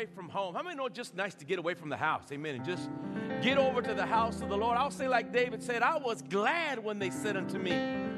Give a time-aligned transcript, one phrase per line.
[0.00, 0.54] away from home.
[0.54, 2.24] How many know it's just nice to get away from the house?
[2.32, 2.54] Amen.
[2.54, 2.88] And just
[3.42, 4.78] get over to the house of the Lord.
[4.78, 7.72] I'll say, like David said, I was glad when they said unto me,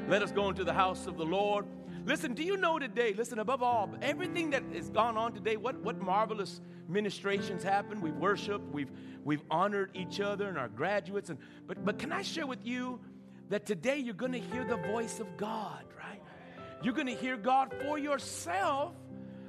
[0.07, 1.65] Let us go into the house of the Lord.
[2.05, 5.75] Listen, do you know today, listen, above all, everything that has gone on today, what,
[5.81, 8.01] what marvelous ministrations happened.
[8.01, 8.91] We've worshiped, we've,
[9.25, 11.29] we've honored each other and our graduates.
[11.29, 13.01] And, but, but can I share with you
[13.49, 16.21] that today you're going to hear the voice of God, right?
[16.81, 18.93] You're going to hear God for yourself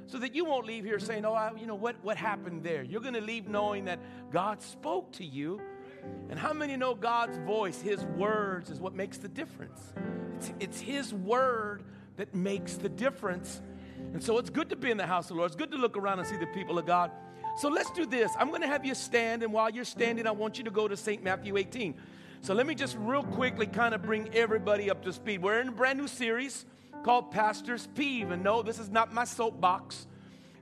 [0.07, 2.83] so that you won't leave here saying, oh, I, you know, what, what happened there?
[2.83, 3.99] You're going to leave knowing that
[4.31, 5.59] God spoke to you.
[6.29, 9.93] And how many know God's voice, His words, is what makes the difference?
[10.35, 11.83] It's, it's His word
[12.17, 13.61] that makes the difference.
[14.13, 15.47] And so it's good to be in the house of the Lord.
[15.47, 17.11] It's good to look around and see the people of God.
[17.57, 18.31] So let's do this.
[18.37, 20.87] I'm going to have you stand, and while you're standing, I want you to go
[20.87, 21.23] to St.
[21.23, 21.95] Matthew 18.
[22.41, 25.41] So let me just real quickly kind of bring everybody up to speed.
[25.41, 26.65] We're in a brand new series
[27.05, 28.31] called Pastor's Peeve.
[28.31, 30.07] And no, this is not my soapbox.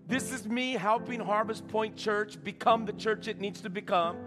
[0.09, 4.17] This is me helping Harvest Point Church become the church it needs to become,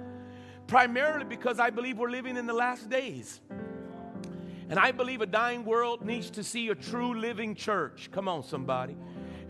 [0.66, 3.42] primarily because I believe we're living in the last days.
[4.70, 8.08] And I believe a dying world needs to see a true living church.
[8.12, 8.96] Come on, somebody.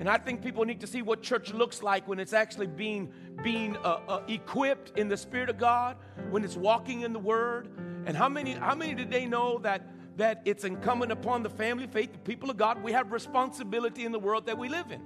[0.01, 3.13] And I think people need to see what church looks like when it's actually being,
[3.45, 5.99] being uh, uh, equipped in the Spirit of God,
[6.31, 7.69] when it's walking in the Word.
[8.07, 9.87] And how many, how many did they know that,
[10.17, 14.13] that it's incumbent upon the family faith, the people of God, we have responsibility in
[14.13, 15.01] the world that we live in.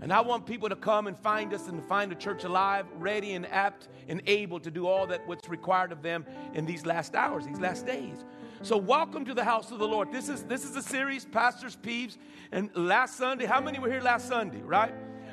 [0.00, 3.34] And I want people to come and find us and find the church alive, ready
[3.34, 7.14] and apt and able to do all that what's required of them in these last
[7.14, 8.24] hours, these last days.
[8.62, 10.10] So welcome to the house of the Lord.
[10.10, 12.16] This is this is a series, Pastors Peeves.
[12.50, 14.92] And last Sunday, how many were here last Sunday, right?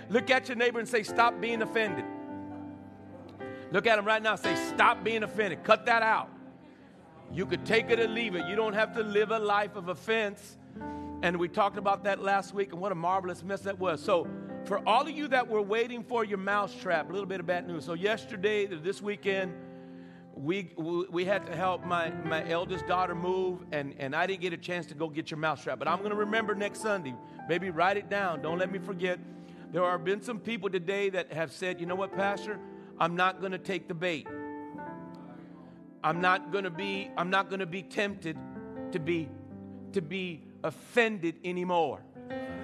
[0.09, 2.05] Look at your neighbor and say, stop being offended.
[3.71, 5.63] Look at him right now say, stop being offended.
[5.63, 6.29] Cut that out.
[7.31, 8.47] You could take it or leave it.
[8.47, 10.57] You don't have to live a life of offense.
[11.21, 14.01] And we talked about that last week, and what a marvelous mess that was.
[14.01, 14.27] So
[14.65, 17.67] for all of you that were waiting for your mousetrap, a little bit of bad
[17.67, 17.85] news.
[17.85, 19.53] So, yesterday, this weekend,
[20.35, 24.53] we, we had to help my, my eldest daughter move, and, and I didn't get
[24.53, 25.79] a chance to go get your mousetrap.
[25.79, 27.15] But I'm going to remember next Sunday.
[27.47, 28.41] Maybe write it down.
[28.41, 29.19] Don't let me forget.
[29.71, 32.59] There have been some people today that have said, you know what, Pastor?
[32.99, 34.27] I'm not going to take the bait.
[36.03, 38.37] I'm not going to be, I'm not going to be tempted
[38.91, 39.29] to be,
[39.93, 42.01] to be offended anymore.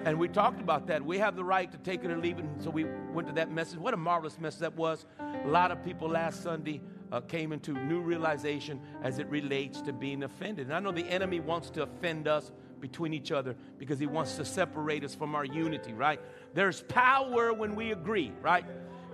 [0.06, 1.03] And we talked about that.
[1.03, 2.46] We have the right to take it or leave it.
[2.46, 3.79] And so we went to that message.
[3.79, 5.06] What a marvelous message that was.
[5.19, 6.79] A lot of people last Sunday
[7.12, 10.67] uh, came into new realization as it relates to being offended.
[10.67, 14.35] And I know the enemy wants to offend us between each other because he wants
[14.35, 16.22] to separate us from our unity, right?
[16.53, 18.66] There's power when we agree, right?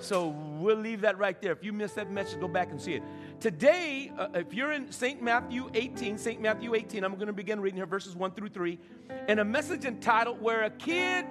[0.01, 1.51] So we'll leave that right there.
[1.51, 3.03] If you missed that message, go back and see it.
[3.39, 5.21] Today, uh, if you're in St.
[5.21, 6.41] Matthew 18, St.
[6.41, 8.79] Matthew 18, I'm going to begin reading here verses 1 through 3,
[9.27, 11.25] and a message entitled Where a Kid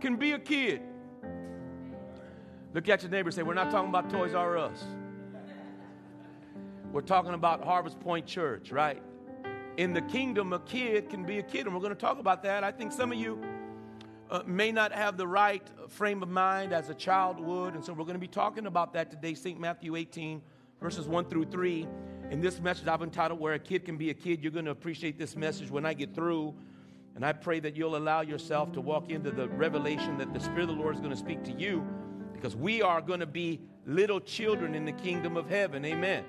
[0.00, 0.82] Can Be a Kid.
[2.72, 4.84] Look at your neighbor say, We're not talking about Toys R Us.
[6.92, 9.02] We're talking about Harvest Point Church, right?
[9.76, 12.44] In the kingdom, a kid can be a kid, and we're going to talk about
[12.44, 12.62] that.
[12.62, 13.42] I think some of you
[14.30, 17.74] uh, may not have the right frame of mind as a child would.
[17.74, 19.58] And so we're going to be talking about that today, St.
[19.60, 20.42] Matthew 18,
[20.80, 21.86] verses 1 through 3.
[22.30, 24.42] In this message, I've entitled Where a Kid Can Be a Kid.
[24.42, 26.54] You're going to appreciate this message when I get through.
[27.14, 30.62] And I pray that you'll allow yourself to walk into the revelation that the Spirit
[30.62, 31.86] of the Lord is going to speak to you
[32.32, 35.84] because we are going to be little children in the kingdom of heaven.
[35.84, 36.24] Amen.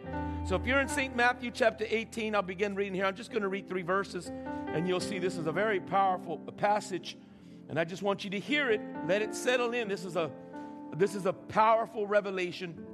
[0.45, 1.15] So if you're in St.
[1.15, 3.05] Matthew chapter 18, I'll begin reading here.
[3.05, 4.31] I'm just going to read three verses,
[4.67, 7.17] and you'll see this is a very powerful passage
[7.69, 9.87] and I just want you to hear it, let it settle in.
[9.87, 10.31] This is a
[10.97, 12.85] this is a powerful revelation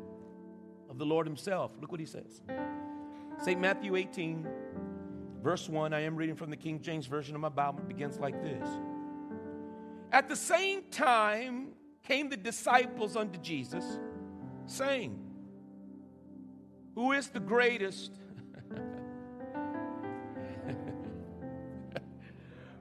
[0.89, 1.71] of the Lord himself.
[1.79, 2.41] Look what he says.
[3.43, 3.59] St.
[3.59, 4.47] Matthew 18
[5.41, 7.79] verse 1, I am reading from the King James version of my Bible.
[7.79, 8.67] It begins like this.
[10.11, 11.69] At the same time
[12.03, 13.99] came the disciples unto Jesus,
[14.65, 15.19] saying,
[16.95, 18.11] Who is the greatest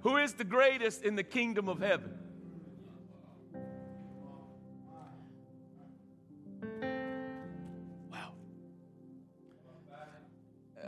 [0.03, 2.15] Who is the greatest in the kingdom of heaven?
[8.11, 8.33] Wow.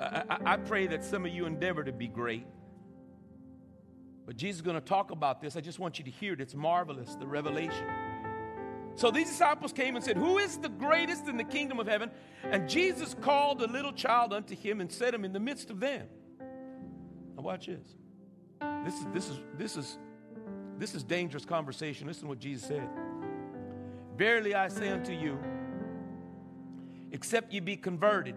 [0.01, 2.47] I, I, I pray that some of you endeavor to be great.
[4.25, 5.57] But Jesus is going to talk about this.
[5.57, 6.41] I just want you to hear it.
[6.41, 7.87] It's marvelous, the revelation.
[8.95, 12.11] So these disciples came and said, Who is the greatest in the kingdom of heaven?
[12.45, 15.81] And Jesus called a little child unto him and set him in the midst of
[15.81, 16.07] them.
[17.37, 17.97] Now, watch this.
[18.85, 19.99] This is this is this is
[20.79, 22.07] this is dangerous conversation.
[22.07, 22.89] Listen to what Jesus said.
[24.17, 25.39] Verily I say unto you,
[27.13, 28.37] except ye be converted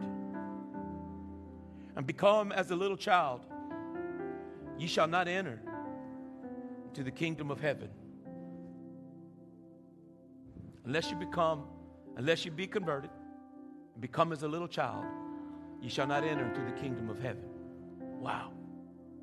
[1.95, 3.45] and become as a little child,
[4.77, 5.60] ye shall not enter
[6.88, 7.89] into the kingdom of heaven.
[10.86, 11.63] unless you become,
[12.16, 13.10] unless you be converted,
[14.00, 15.04] become as a little child,
[15.81, 17.44] you shall not enter into the kingdom of heaven.
[18.00, 18.51] Wow.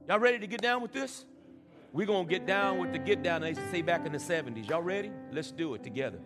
[0.08, 1.24] Y'all ready to get down with this?
[1.92, 4.12] We're going to get down with the get down they used to say back in
[4.12, 4.68] the 70s.
[4.68, 5.12] Y'all ready?
[5.30, 6.18] Let's do it together.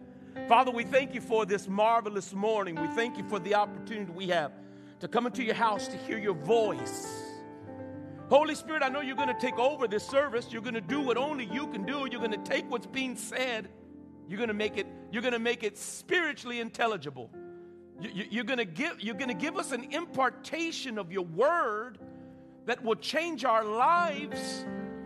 [0.49, 2.81] Father, we thank you for this marvelous morning.
[2.81, 4.53] We thank you for the opportunity we have
[5.01, 7.07] to come into your house to hear your voice.
[8.31, 10.49] Holy Spirit, I know you're going to take over this service.
[10.51, 12.09] You're going to do what only you can do.
[12.11, 13.69] You're going to take what's being said.
[14.29, 17.31] You're going to make it, you're going to make it spiritually intelligible.
[18.01, 21.99] You, are going to give, you're going to give us an impartation of your word
[22.67, 24.65] that will change our lives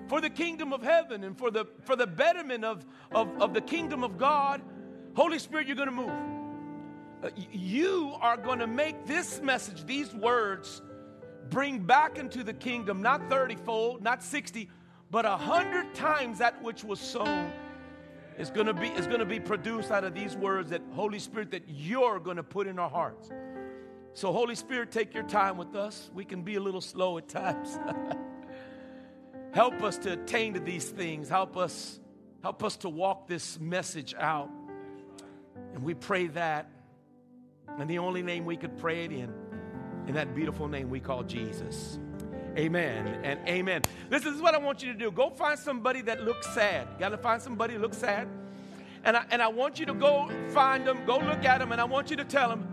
[0.09, 3.61] for the kingdom of heaven and for the, for the betterment of, of, of the
[3.61, 4.61] kingdom of God.
[5.15, 6.11] Holy Spirit, you're going to move.
[7.23, 10.83] Uh, you are going to make this message, these words,
[11.51, 14.69] bring back into the kingdom not 30 fold, not 60,
[15.11, 17.53] but a hundred times that which was sown
[18.39, 21.19] is going to be is going to be produced out of these words that Holy
[21.19, 23.31] Spirit that you're going to put in our hearts.
[24.12, 26.11] So Holy Spirit, take your time with us.
[26.15, 27.79] We can be a little slow at times.
[29.53, 31.29] help us to attain to these things.
[31.29, 32.01] Help us
[32.43, 34.51] help us to walk this message out.
[35.75, 36.71] And we pray that
[37.79, 39.33] and the only name we could pray it in,
[40.07, 41.99] in that beautiful name we call Jesus.
[42.59, 43.83] Amen and amen.
[44.09, 45.11] This is what I want you to do.
[45.11, 46.89] Go find somebody that looks sad.
[46.99, 48.29] Got to find somebody that looks sad.
[49.05, 51.81] And I, and I want you to go find them, go look at them, and
[51.81, 52.69] I want you to tell them,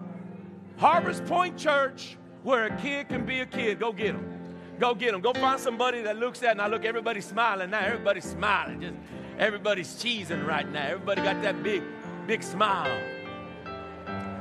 [0.78, 3.80] Harvest Point Church, where a kid can be a kid.
[3.80, 4.56] Go get them.
[4.80, 5.22] Go get them.
[5.22, 7.80] Go find somebody that looks at, and I look, everybody's smiling now.
[7.80, 8.82] Everybody's smiling.
[8.82, 8.94] Just
[9.40, 10.86] everybody's cheesing right now.
[10.86, 11.82] Everybody got that big,
[12.28, 13.02] big smile.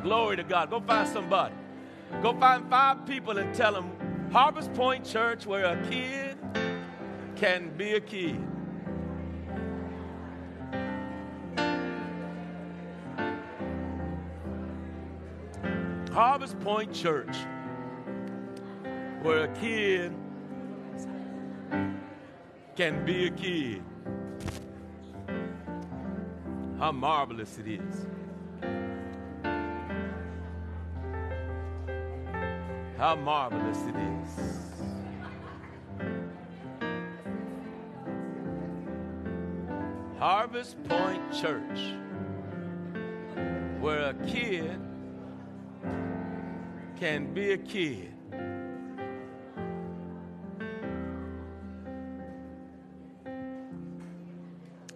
[0.02, 0.68] Glory to God.
[0.68, 1.54] Go find somebody.
[2.22, 3.90] Go find five people and tell them
[4.30, 6.36] Harvest Point Church, where a kid
[7.36, 8.38] can be a kid.
[16.16, 17.36] Harvest Point Church,
[19.20, 20.14] where a kid
[22.74, 23.82] can be a kid.
[26.78, 28.06] How marvelous it is.
[32.96, 34.30] How marvelous it is.
[40.18, 41.92] Harvest Point Church,
[43.80, 44.80] where a kid
[46.98, 48.12] can be a kid.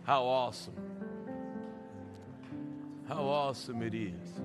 [0.02, 0.74] How awesome.
[3.06, 4.40] How awesome it is.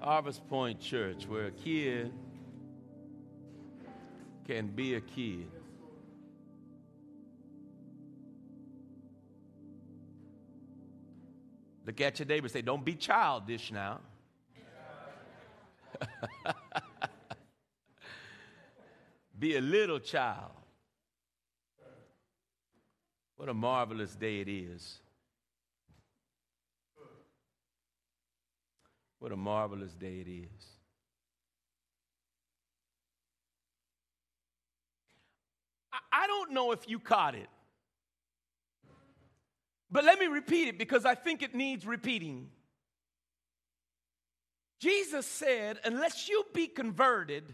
[0.00, 2.12] Harvest Point Church, where a kid
[4.46, 5.48] can be a kid.
[11.84, 14.00] Look at your neighbor and say, Don't be childish now.
[19.38, 20.52] be a little child.
[23.36, 25.00] What a marvelous day it is.
[29.18, 30.66] What a marvelous day it is.
[36.12, 37.48] I don't know if you caught it,
[39.92, 42.48] but let me repeat it because I think it needs repeating.
[44.80, 47.52] Jesus said, Unless you be converted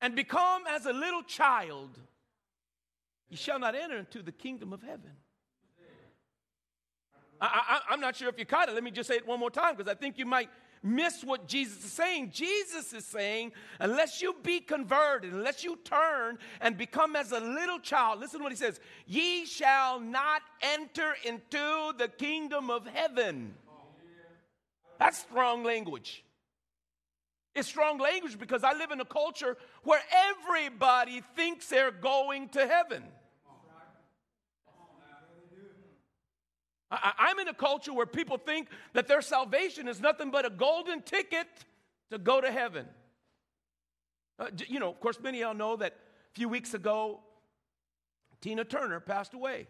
[0.00, 1.96] and become as a little child,
[3.30, 5.12] you shall not enter into the kingdom of heaven.
[7.40, 8.74] I, am not sure if you caught it.
[8.74, 10.48] Let me just say it one more time because I think you might
[10.82, 12.30] miss what Jesus is saying.
[12.32, 17.78] Jesus is saying, unless you be converted, unless you turn and become as a little
[17.78, 23.54] child, listen to what he says ye shall not enter into the kingdom of heaven.
[24.98, 26.24] That's strong language.
[27.54, 32.66] It's strong language because I live in a culture where everybody thinks they're going to
[32.66, 33.02] heaven.
[36.92, 40.50] I, am in a culture where people think that their salvation is nothing but a
[40.50, 41.46] golden ticket
[42.10, 42.86] to go to heaven.
[44.38, 47.20] Uh, you know, of course, many of y'all know that a few weeks ago,
[48.42, 49.68] Tina Turner passed away.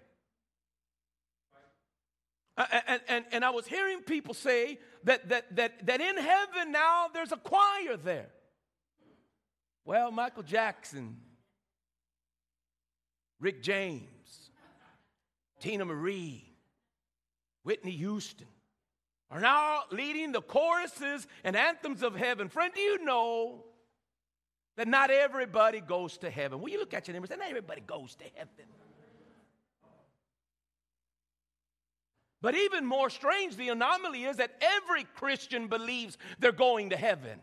[2.56, 6.72] Uh, and, and, and I was hearing people say that, that, that, that in heaven
[6.72, 8.30] now there's a choir there.
[9.84, 11.16] Well, Michael Jackson,
[13.40, 14.50] Rick James,
[15.62, 16.51] Teena Marie,
[17.64, 18.48] Whitney Houston
[19.30, 22.48] are now leading the choruses and anthems of heaven.
[22.48, 23.64] Friend, do you know
[24.76, 26.60] that not everybody goes to heaven?
[26.60, 28.66] Will you look at your neighbor and say, Not everybody goes to heaven.
[32.42, 37.38] But even more strange, the anomaly is that every Christian believes they're going to heaven.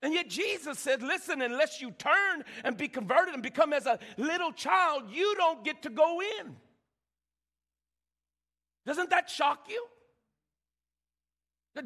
[0.00, 3.98] And yet Jesus said, Listen, unless you turn and be converted and become as a
[4.16, 6.56] little child, you don't get to go in.
[8.84, 9.86] Doesn't that shock you?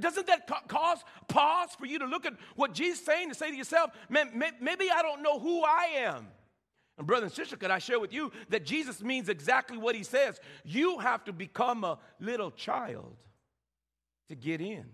[0.00, 0.98] Doesn't that cause
[1.28, 4.30] pause for you to look at what Jesus is saying and say to yourself, Man,
[4.60, 6.26] maybe I don't know who I am?
[6.98, 10.02] And, brother and sister, could I share with you that Jesus means exactly what he
[10.02, 10.40] says?
[10.64, 13.14] You have to become a little child
[14.28, 14.86] to get in.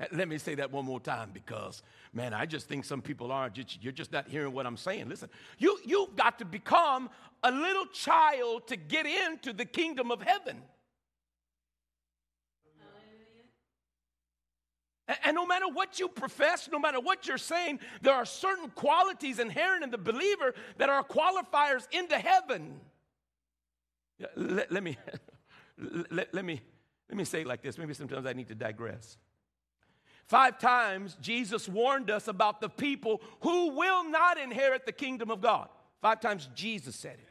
[0.00, 3.32] Uh, let me say that one more time because, man, I just think some people
[3.32, 5.08] are, just, you're just not hearing what I'm saying.
[5.08, 5.28] Listen,
[5.58, 7.10] you, you've got to become
[7.42, 10.62] a little child to get into the kingdom of heaven.
[15.24, 19.38] And no matter what you profess, no matter what you're saying, there are certain qualities
[19.38, 22.78] inherent in the believer that are qualifiers into heaven.
[24.36, 24.98] Let, let me,
[26.10, 26.60] let, let, me,
[27.08, 27.78] let me say it like this.
[27.78, 29.16] Maybe sometimes I need to digress.
[30.28, 35.40] Five times Jesus warned us about the people who will not inherit the kingdom of
[35.40, 35.68] God.
[36.02, 37.28] Five times Jesus said it.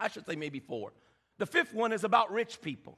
[0.00, 0.92] I should say maybe four.
[1.38, 2.96] The fifth one is about rich people.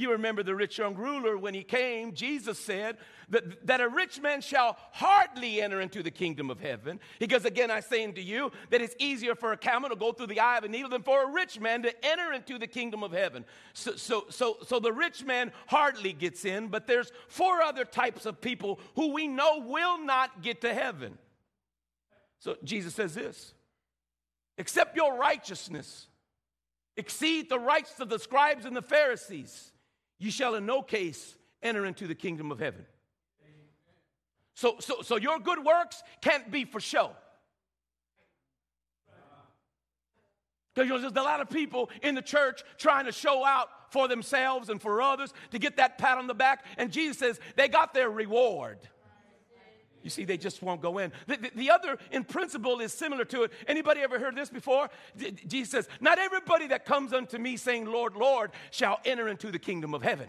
[0.00, 2.96] You remember the rich young ruler when he came, Jesus said
[3.28, 6.98] that, that a rich man shall hardly enter into the kingdom of heaven.
[7.18, 10.28] Because again, I say unto you that it's easier for a camel to go through
[10.28, 13.02] the eye of a needle than for a rich man to enter into the kingdom
[13.02, 13.44] of heaven.
[13.74, 18.24] So, so, so, so the rich man hardly gets in, but there's four other types
[18.24, 21.18] of people who we know will not get to heaven.
[22.38, 23.52] So Jesus says this
[24.56, 26.06] except your righteousness
[26.96, 29.69] exceed the rights of the scribes and the Pharisees
[30.20, 32.86] you shall in no case enter into the kingdom of heaven.
[34.54, 37.10] So, so, so your good works can't be for show.
[40.74, 44.68] Because there's a lot of people in the church trying to show out for themselves
[44.68, 46.64] and for others to get that pat on the back.
[46.76, 48.78] And Jesus says they got their reward.
[50.02, 51.12] You see, they just won't go in.
[51.26, 53.52] The, the, the, other, in principle, is similar to it.
[53.68, 54.88] Anybody ever heard this before?
[55.46, 59.58] Jesus says, Not everybody that comes unto me saying, Lord, Lord, shall enter into the
[59.58, 60.28] kingdom of heaven.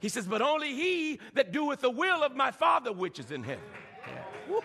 [0.00, 3.42] He says, But only he that doeth the will of my Father which is in
[3.42, 3.64] heaven.
[4.06, 4.60] Yeah.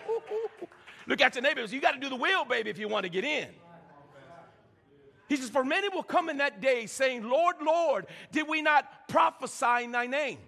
[1.06, 1.72] Look at your neighbors.
[1.72, 3.48] You got to do the will, baby, if you want to get in.
[5.28, 9.08] He says, For many will come in that day saying, Lord, Lord, did we not
[9.08, 10.38] prophesy in thy name?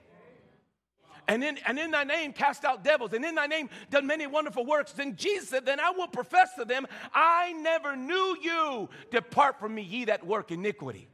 [1.29, 4.27] And in, and in thy name cast out devils, and in thy name done many
[4.27, 4.93] wonderful works.
[4.93, 8.89] Then Jesus said, Then I will profess to them, I never knew you.
[9.11, 11.09] Depart from me, ye that work iniquity.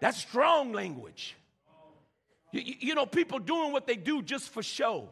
[0.00, 1.34] That's strong language.
[2.52, 5.08] You, you, know, people doing what they do just for show.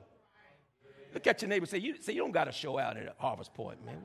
[1.14, 3.54] Look at your neighbor say, you, say, you don't got to show out at Harvest
[3.54, 4.04] Point, man.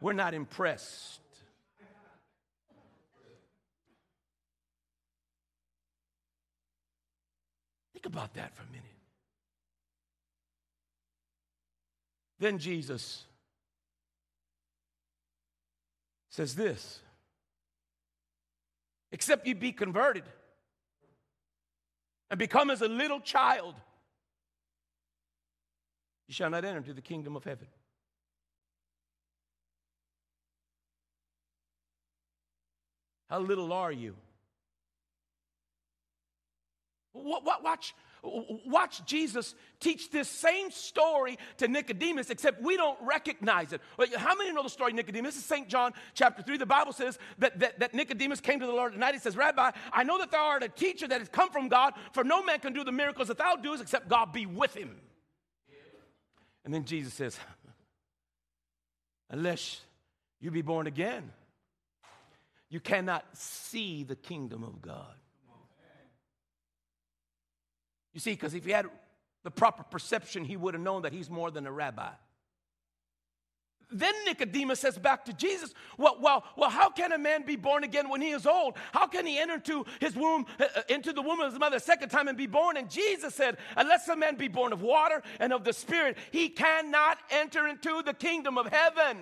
[0.00, 1.20] We're not impressed.
[8.00, 8.84] Think about that for a minute.
[12.38, 13.24] Then Jesus
[16.30, 17.00] says this
[19.12, 20.22] Except you be converted
[22.30, 23.74] and become as a little child,
[26.26, 27.66] you shall not enter into the kingdom of heaven.
[33.28, 34.14] How little are you?
[37.12, 43.80] Watch, watch Jesus teach this same story to Nicodemus, except we don't recognize it.
[44.16, 45.34] How many know the story Nicodemus?
[45.34, 45.68] This is St.
[45.68, 46.58] John chapter 3.
[46.58, 49.14] The Bible says that, that, that Nicodemus came to the Lord at night.
[49.14, 51.94] He says, Rabbi, I know that thou art a teacher that has come from God,
[52.12, 54.96] for no man can do the miracles that thou doest except God be with him.
[56.64, 57.38] And then Jesus says,
[59.30, 59.80] Unless
[60.40, 61.30] you be born again,
[62.68, 65.14] you cannot see the kingdom of God.
[68.12, 68.86] You see, because if he had
[69.42, 72.10] the proper perception, he would have known that he's more than a rabbi.
[73.92, 77.82] Then Nicodemus says back to Jesus, well, well, well, how can a man be born
[77.82, 78.76] again when he is old?
[78.92, 81.76] How can he enter into his womb, uh, uh, into the womb of his mother
[81.76, 82.76] a second time and be born?
[82.76, 86.48] And Jesus said, unless a man be born of water and of the Spirit, he
[86.48, 89.18] cannot enter into the kingdom of heaven.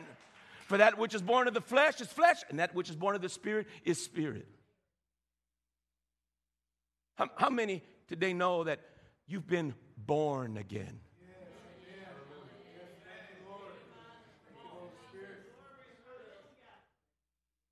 [0.67, 3.17] For that which is born of the flesh is flesh, and that which is born
[3.17, 4.47] of the Spirit is spirit.
[7.15, 8.81] How, how many today know that
[9.27, 11.01] you've been born again.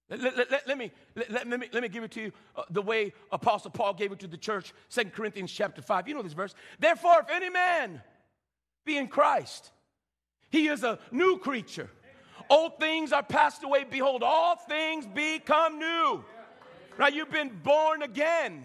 [0.08, 2.82] Let, let, let, let, me, let, me, let me give it to you uh, the
[2.82, 6.06] way Apostle Paul gave it to the church, 2 Corinthians chapter 5.
[6.06, 6.54] You know this verse.
[6.78, 8.00] Therefore, if any man
[8.84, 9.72] be in Christ,
[10.48, 11.90] He is a new creature.
[12.48, 13.82] Old things are passed away.
[13.82, 16.24] Behold, all things become new.
[16.96, 17.12] Right?
[17.12, 18.64] You've been born again.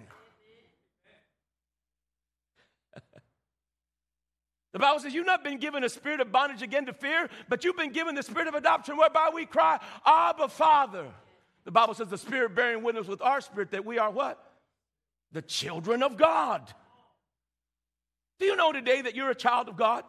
[4.74, 7.63] The Bible says you've not been given a spirit of bondage again to fear, but
[7.63, 11.08] you've been given the spirit of adoption whereby we cry, Abba, Father.
[11.66, 14.44] The Bible says the Spirit bearing witness with our spirit that we are what?
[15.34, 16.62] The children of God.
[18.40, 20.04] Do you know today that you're a child of God?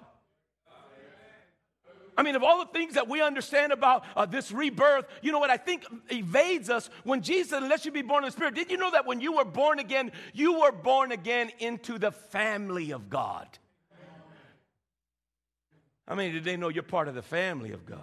[2.16, 5.38] I mean, of all the things that we understand about uh, this rebirth, you know
[5.38, 8.54] what I think evades us when Jesus said, Unless you be born in the Spirit.
[8.54, 12.12] Did you know that when you were born again, you were born again into the
[12.12, 13.46] family of God?
[16.08, 18.00] I mean, did they know you're part of the family of God?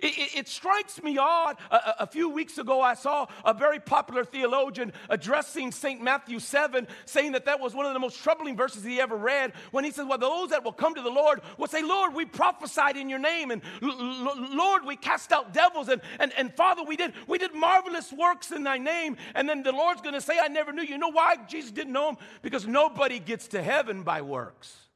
[0.00, 1.56] It, it, it, strikes me odd.
[1.70, 6.00] A, a, few weeks ago, I saw a very popular theologian addressing St.
[6.00, 9.52] Matthew 7, saying that that was one of the most troubling verses he ever read
[9.72, 12.24] when he says, Well, those that will come to the Lord will say, Lord, we
[12.24, 16.96] prophesied in your name, and Lord, we cast out devils, and, and, and Father, we
[16.96, 19.16] did, we did marvelous works in thy name.
[19.34, 20.90] And then the Lord's going to say, I never knew you.
[20.90, 22.16] You know why Jesus didn't know him?
[22.42, 24.89] Because nobody gets to heaven by works.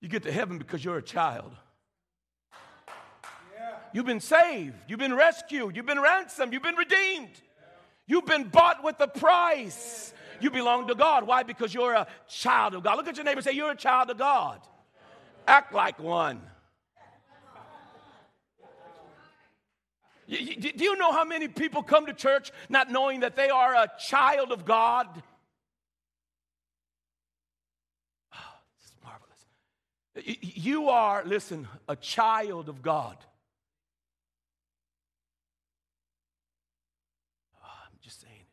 [0.00, 1.52] You get to heaven because you're a child.
[3.92, 4.76] You've been saved.
[4.88, 5.76] You've been rescued.
[5.76, 6.52] You've been ransomed.
[6.52, 7.40] You've been redeemed.
[8.06, 10.12] You've been bought with a price.
[10.40, 11.26] You belong to God.
[11.26, 11.42] Why?
[11.42, 12.96] Because you're a child of God.
[12.96, 14.60] Look at your neighbor and say, You're a child of God.
[15.46, 16.40] Act like one.
[20.28, 23.90] Do you know how many people come to church not knowing that they are a
[23.98, 25.08] child of God?
[28.32, 29.44] Oh, this is marvelous.
[30.24, 33.16] You are, listen, a child of God.
[37.62, 38.46] Oh, I'm just saying.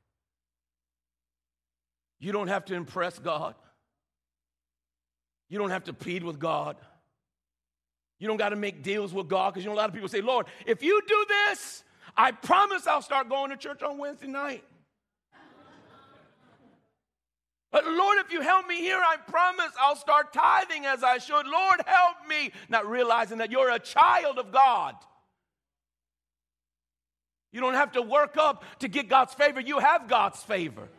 [2.20, 3.56] You don't have to impress God.
[5.50, 6.78] You don't have to plead with God.
[8.20, 10.10] You don't got to make deals with God because you know a lot of people
[10.10, 11.84] say, Lord, if you do this,
[12.16, 14.64] I promise I'll start going to church on Wednesday night.
[17.78, 21.46] But Lord, if you help me here, I promise I'll start tithing as I should.
[21.46, 22.52] Lord, help me.
[22.70, 24.96] Not realizing that you're a child of God.
[27.52, 30.90] You don't have to work up to get God's favor, you have God's favor.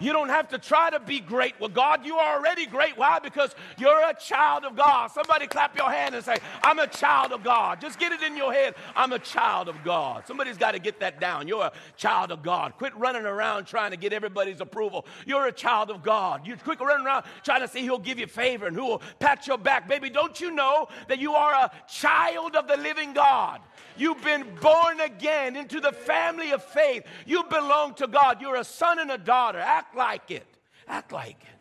[0.00, 2.04] You don't have to try to be great with God.
[2.04, 2.96] You are already great.
[2.96, 3.18] Why?
[3.18, 5.10] Because you're a child of God.
[5.10, 7.80] Somebody clap your hand and say, I'm a child of God.
[7.80, 8.74] Just get it in your head.
[8.96, 10.26] I'm a child of God.
[10.26, 11.46] Somebody's got to get that down.
[11.46, 12.76] You're a child of God.
[12.78, 15.06] Quit running around trying to get everybody's approval.
[15.26, 16.46] You're a child of God.
[16.46, 19.46] You quit running around trying to see who'll give you favor and who will pat
[19.46, 19.86] your back.
[19.86, 23.60] Baby, don't you know that you are a child of the living God?
[23.96, 27.04] You've been born again into the family of faith.
[27.26, 28.40] You belong to God.
[28.40, 29.58] You're a son and a daughter.
[29.58, 30.46] Act like it.
[30.88, 31.60] Act like it.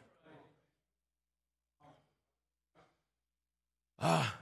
[4.02, 4.36] Ah.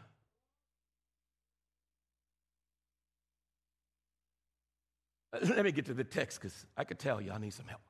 [5.42, 7.82] Let me get to the text because I could tell you I need some help.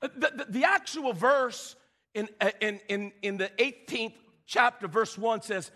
[0.00, 1.76] Uh, the, the, the actual verse
[2.14, 4.14] in, uh, in, in, in the 18th
[4.46, 5.70] chapter, verse 1 says,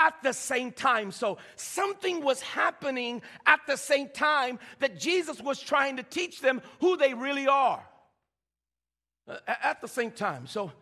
[0.00, 1.12] at the same time.
[1.12, 6.62] So something was happening at the same time that Jesus was trying to teach them
[6.80, 7.84] who they really are.
[9.28, 10.46] Uh, at the same time.
[10.46, 10.72] So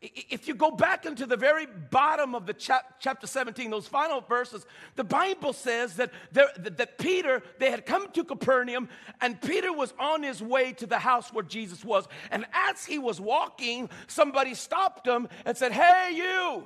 [0.00, 4.20] if you go back into the very bottom of the chap- chapter 17, those final
[4.20, 8.88] verses, the Bible says that, there, that Peter, they had come to Capernaum,
[9.20, 12.08] and Peter was on his way to the house where Jesus was.
[12.32, 16.64] And as he was walking, somebody stopped him and said, Hey, you.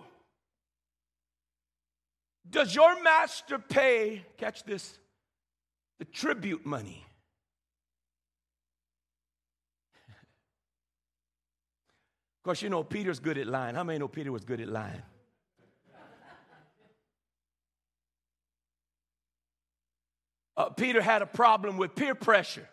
[2.51, 4.99] Does your master pay, catch this,
[5.99, 7.05] the tribute money?
[12.39, 13.75] of course, you know Peter's good at lying.
[13.75, 15.03] How many know Peter was good at lying?
[20.57, 22.69] Uh, Peter had a problem with peer pressure.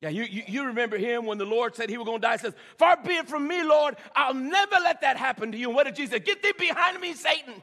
[0.00, 2.32] Yeah, you, you, you, remember him when the Lord said he was going to die.
[2.32, 5.68] He says, Far be it from me, Lord, I'll never let that happen to you.
[5.68, 6.20] And what did Jesus say?
[6.20, 7.54] Get thee behind me, Satan.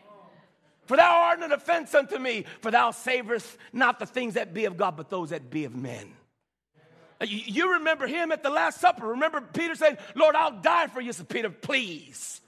[0.86, 4.66] For thou art an offense unto me, for thou savorest not the things that be
[4.66, 6.14] of God, but those that be of men.
[7.22, 9.08] You, you remember him at the Last Supper.
[9.08, 11.12] Remember Peter saying, Lord, I'll die for you.
[11.14, 12.42] Said Peter, please.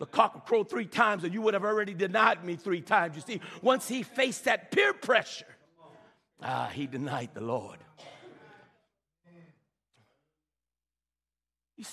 [0.00, 3.14] The cock will crow three times, and you would have already denied me three times.
[3.14, 5.46] You see, once he faced that peer pressure,
[6.42, 7.78] ah, he denied the Lord.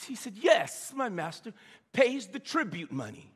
[0.08, 1.54] He said, Yes, my master
[1.93, 3.32] pays the tribute money.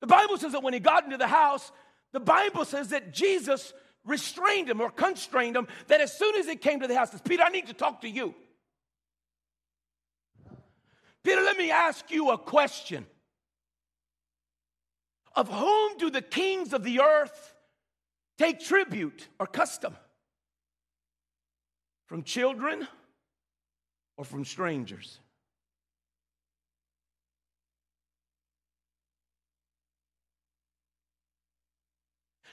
[0.00, 1.72] The Bible says that when he got into the house,
[2.12, 3.72] the Bible says that Jesus
[4.04, 7.20] restrained him or constrained him that as soon as he came to the house, says,
[7.20, 8.34] Peter, I need to talk to you.
[11.24, 13.06] Peter, let me ask you a question.
[15.34, 17.54] Of whom do the kings of the earth
[18.38, 19.96] take tribute or custom?
[22.06, 22.88] From children
[24.18, 25.20] or from strangers?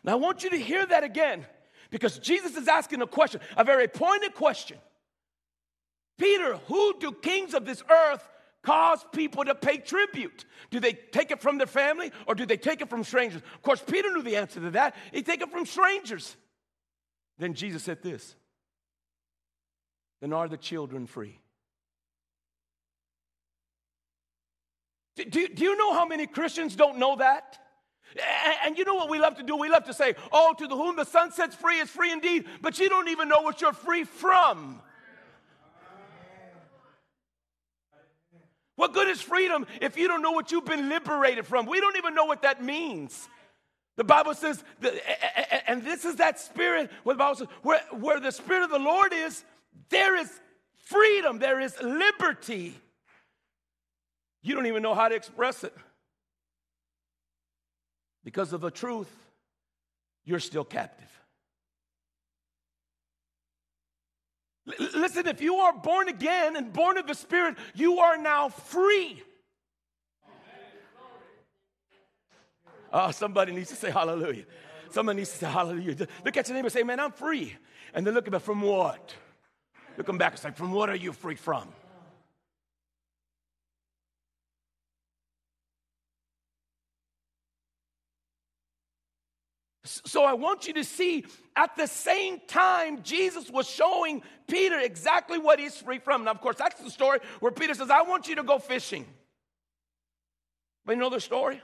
[0.06, 1.46] Now, I want you to hear that again
[1.90, 4.78] because Jesus is asking a question, a very pointed question.
[6.18, 8.30] Peter, who do kings of this earth
[8.62, 10.46] cause people to pay tribute?
[10.70, 13.42] Do they take it from their family or do they take it from strangers?
[13.56, 14.96] Of course, Peter knew the answer to that.
[15.12, 16.38] He take it from strangers.
[17.40, 18.36] Then Jesus said this
[20.22, 21.40] Then are the children free?
[25.16, 27.60] Do, do, you know how many Christians don't know that?
[28.66, 29.56] And you know what we love to do?
[29.56, 32.46] We love to say, Oh, to the whom the son sets free is free indeed,
[32.62, 34.82] but you don't even know what you're free from.
[38.76, 41.66] What good is freedom if you don't know what you've been liberated from?
[41.66, 43.30] We don't even know what that means.
[43.96, 44.62] The Bible says,
[45.66, 48.80] and this is that spirit, where the Bible says, where, where the spirit of the
[48.80, 49.46] Lord is,
[49.90, 50.30] there is
[50.76, 52.76] freedom, there is liberty.
[54.46, 55.74] You don't even know how to express it.
[58.24, 59.12] Because of the truth,
[60.24, 61.10] you're still captive.
[64.68, 68.50] L- listen, if you are born again and born of the Spirit, you are now
[68.50, 69.24] free.
[72.94, 74.46] Oh, somebody needs to say hallelujah.
[74.92, 76.08] Somebody needs to say hallelujah.
[76.24, 77.56] Look at your neighbor and say, Man, I'm free.
[77.96, 79.16] And then look at them, from what?
[79.98, 81.68] Look them back and say, From what are you free from?
[90.06, 95.40] So I want you to see at the same time, Jesus was showing Peter exactly
[95.40, 96.26] what he's free from.
[96.26, 99.06] Now, of course, that's the story where Peter says, I want you to go fishing.
[100.86, 101.62] But you know the story?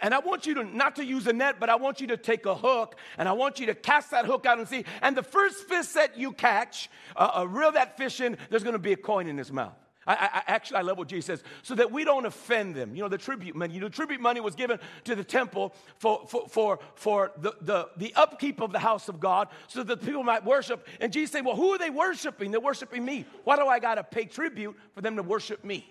[0.00, 2.16] And I want you to not to use a net, but I want you to
[2.16, 4.84] take a hook and I want you to cast that hook out and see.
[5.02, 8.78] And the first fish that you catch, uh, reel that fish in, there's going to
[8.78, 9.76] be a coin in his mouth.
[10.06, 12.94] I, I, actually, I love what Jesus says, so that we don't offend them.
[12.94, 16.26] You know, the tribute money, you know, tribute money was given to the temple for,
[16.28, 20.22] for, for, for the, the, the upkeep of the house of God so that people
[20.22, 20.86] might worship.
[21.00, 22.50] And Jesus said, Well, who are they worshiping?
[22.52, 23.26] They're worshiping me.
[23.44, 25.86] Why do I got to pay tribute for them to worship me?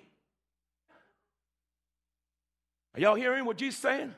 [2.96, 4.14] Are y'all hearing what Jesus saying?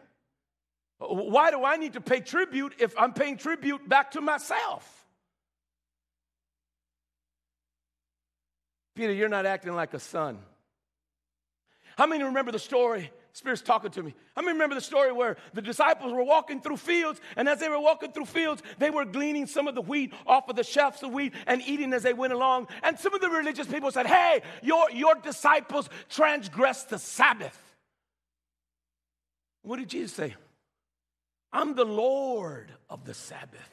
[1.01, 4.96] Uh, why do I need to pay tribute if I'm paying tribute back to myself?
[8.97, 10.39] Peter, you're not acting like a son.
[11.97, 13.12] How many remember the story?
[13.31, 14.15] Spirit's talking to me.
[14.36, 17.69] How many remember the story where the disciples were walking through fields, and as they
[17.69, 21.03] were walking through fields, they were gleaning some of the wheat off of the shafts
[21.03, 22.69] of wheat and eating as they went along.
[22.81, 27.57] And some of the religious people said, Hey, your, your disciples transgressed the Sabbath.
[29.62, 30.33] What did Jesus say?
[31.53, 33.69] I'm the Lord of the Sabbath.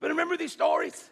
[0.00, 1.08] But remember these stories?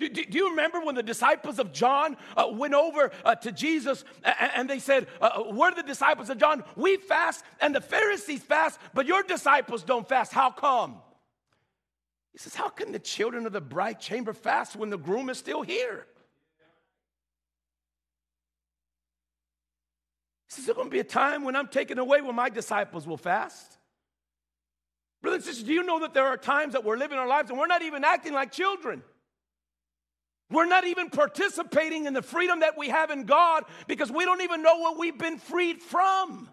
[0.00, 3.52] Do, do, do, you remember when the disciples of John uh, went over uh, to
[3.52, 6.64] Jesus and, and they said, uh, We're the disciples of John.
[6.74, 10.32] We fast and the Pharisees fast, but your disciples don't fast.
[10.32, 10.96] How come?
[12.32, 15.36] He says, How can the children of the bride chamber fast when the groom is
[15.36, 16.06] still here?
[20.48, 23.06] He says, There's going to be a time when I'm taken away when my disciples
[23.06, 23.76] will fast.
[25.20, 27.50] Brothers and sisters, do you know that there are times that we're living our lives
[27.50, 29.02] and we're not even acting like children?
[30.50, 34.40] We're not even participating in the freedom that we have in God because we don't
[34.40, 36.48] even know what we've been freed from.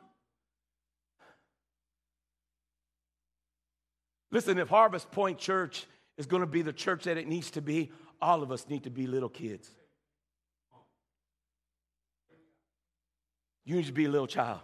[4.31, 5.85] Listen, if Harvest Point Church
[6.17, 8.83] is going to be the church that it needs to be, all of us need
[8.83, 9.69] to be little kids.
[13.65, 14.59] You need to be a little child.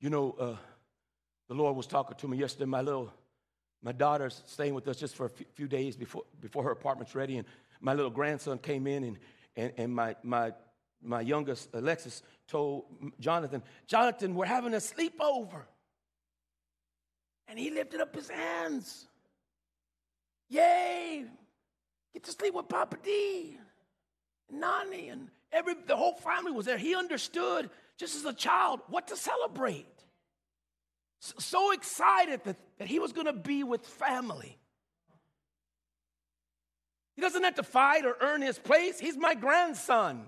[0.00, 0.56] You know, uh,
[1.48, 3.12] the Lord was talking to me yesterday, my little
[3.84, 7.36] my daughter's staying with us just for a few days before, before her apartment's ready.
[7.36, 7.46] And
[7.82, 9.18] my little grandson came in, and,
[9.56, 10.52] and, and my, my,
[11.02, 12.86] my youngest, Alexis, told
[13.20, 15.64] Jonathan, Jonathan, we're having a sleepover.
[17.46, 19.06] And he lifted up his hands.
[20.48, 21.26] Yay!
[22.14, 23.58] Get to sleep with Papa D,
[24.48, 26.78] and Nani, and every, the whole family was there.
[26.78, 27.68] He understood,
[27.98, 29.86] just as a child, what to celebrate
[31.38, 34.58] so excited that, that he was going to be with family.
[37.16, 38.98] He doesn't have to fight or earn his place.
[38.98, 40.26] He's my grandson.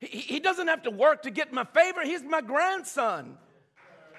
[0.00, 2.02] He, he doesn't have to work to get my favor.
[2.02, 3.36] He's my grandson.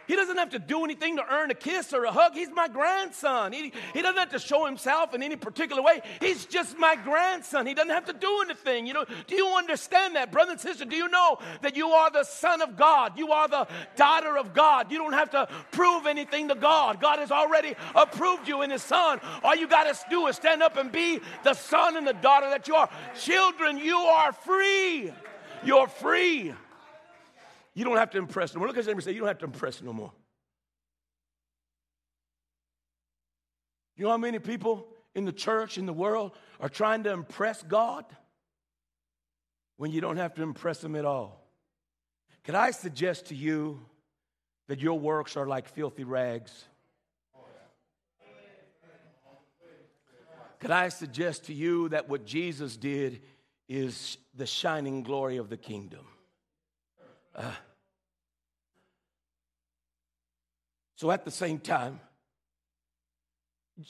[0.08, 2.34] He doesn't have to do anything to earn a kiss or a hug.
[2.34, 3.54] He's my grandson.
[3.54, 6.02] He, he doesn't have to show himself in any particular way.
[6.20, 7.65] He's just my grandson.
[7.65, 8.86] He doesn't have to do anything.
[8.86, 10.86] You know, do you understand that, brother and sister?
[10.86, 13.18] Do you know that you are the son of God?
[13.18, 14.91] You are the daughter of God.
[14.91, 17.02] You don't have to prove anything to God.
[17.02, 19.20] God has already approved you in his son.
[19.44, 22.50] All you got to do is stand up and be the son and the daughter
[22.50, 22.89] that you are.
[23.20, 25.12] Children, you are free.
[25.63, 26.54] You're free.
[27.75, 28.67] You don't have to impress no more.
[28.67, 30.11] Look at somebody and say, You don't have to impress no more.
[33.97, 37.61] You know how many people in the church, in the world, are trying to impress
[37.63, 38.05] God
[39.77, 41.45] when you don't have to impress Him at all?
[42.43, 43.85] Can I suggest to you
[44.67, 46.65] that your works are like filthy rags?
[50.59, 53.21] Could I suggest to you that what Jesus did
[53.67, 56.05] is the shining glory of the kingdom?
[57.36, 57.52] Uh,
[60.95, 62.00] so at the same time,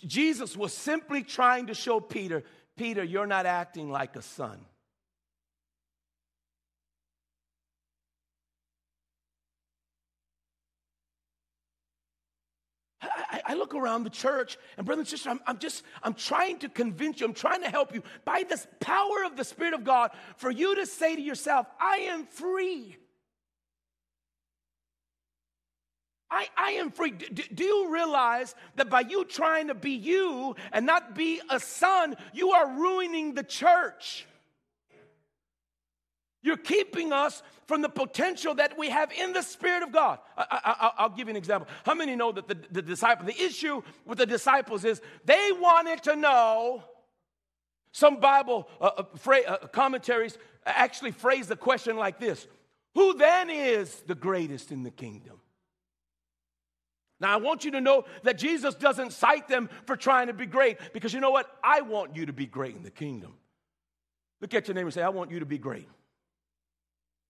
[0.05, 2.43] Jesus was simply trying to show Peter,
[2.75, 4.65] Peter, you're not acting like a son.
[13.01, 16.58] I, I, look around the church, and brother and sister, I'm, I'm just, I'm trying
[16.60, 19.84] to convince you, I'm trying to help you by this power of the Spirit of
[19.84, 22.97] God for you to say to yourself, I am free.
[26.29, 27.11] I, I am free.
[27.11, 31.59] Do, do, you realize that by you trying to be you and not be a
[31.59, 34.25] son, you are ruining the church?
[36.41, 40.19] You're keeping us from the potential that we have in the Spirit of God.
[40.38, 41.67] I, will give you an example.
[41.83, 46.03] How many know that the, the disciple, the issue with the disciples is they wanted
[46.03, 46.83] to know.
[47.91, 52.45] Some Bible uh, uh, fra- uh, commentaries actually phrase the question like this
[52.93, 55.39] Who then is the greatest in the kingdom?
[57.25, 60.45] Now, I want you to know that Jesus doesn't cite them for trying to be
[60.45, 61.49] great because you know what?
[61.63, 63.33] I want you to be great in the kingdom.
[64.41, 65.88] Look at your neighbor and say, I want you to be great.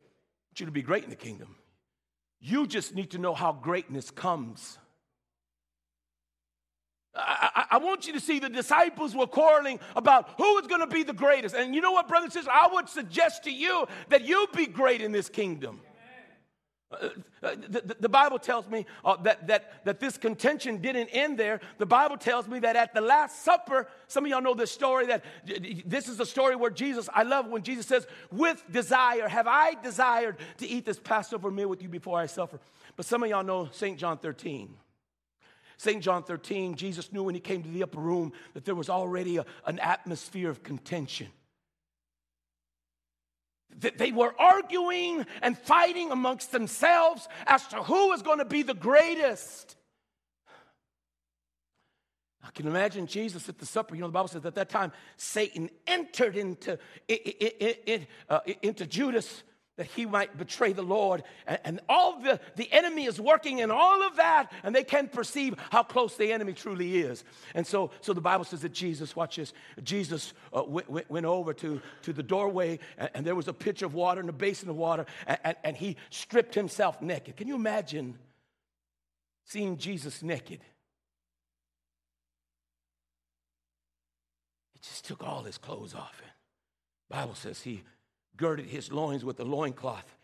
[0.02, 0.04] I
[0.50, 1.56] want you to be great in the kingdom.
[2.42, 4.78] You just need to know how greatness comes.
[7.16, 10.82] I, I, I want you to see the disciples were quarreling about who is going
[10.82, 11.56] to be the greatest.
[11.56, 12.52] And you know what, brothers and sisters?
[12.54, 15.80] I would suggest to you that you be great in this kingdom.
[17.02, 17.10] Uh,
[17.44, 21.60] uh, the, the, Bible tells me uh, that, that, that this contention didn't end there.
[21.78, 25.08] The Bible tells me that at the Last Supper, some of y'all know this story,
[25.08, 25.24] that
[25.86, 29.76] this is the story where Jesus, I love when Jesus says, with desire, have I
[29.76, 32.60] desired to eat this Passover meal with you before I suffer.
[32.96, 33.98] But some of y'all know St.
[34.00, 34.74] John 13.
[35.78, 36.02] St.
[36.02, 39.38] John 13, Jesus knew when he came to the upper room that there was already
[39.38, 41.28] a, an atmosphere of contention
[43.70, 48.74] they were arguing and fighting amongst themselves as to who was going to be the
[48.74, 49.76] greatest.
[52.44, 53.96] I can imagine Jesus at the supper.
[53.96, 56.78] You know, the Bible says at that time Satan entered into,
[58.30, 59.44] uh, into Judas
[59.78, 61.24] that he might betray the Lord.
[61.46, 65.12] And, and, all the, the enemy is working in all of that, and they can't
[65.12, 67.24] perceive how close the enemy truly is.
[67.54, 71.82] And so, so the Bible says that Jesus, watch this, Jesus uh, went, over to,
[72.04, 74.78] to the doorway, and, and, there was a pitcher of water and a basin of
[74.78, 77.36] water, and, and he stripped himself naked.
[77.36, 78.18] Can you imagine
[79.44, 80.62] seeing Jesus naked?
[84.74, 86.22] He just took all his clothes off.
[86.22, 86.32] And
[87.10, 87.84] Bible says he
[88.38, 90.16] girded his loins with a loincloth.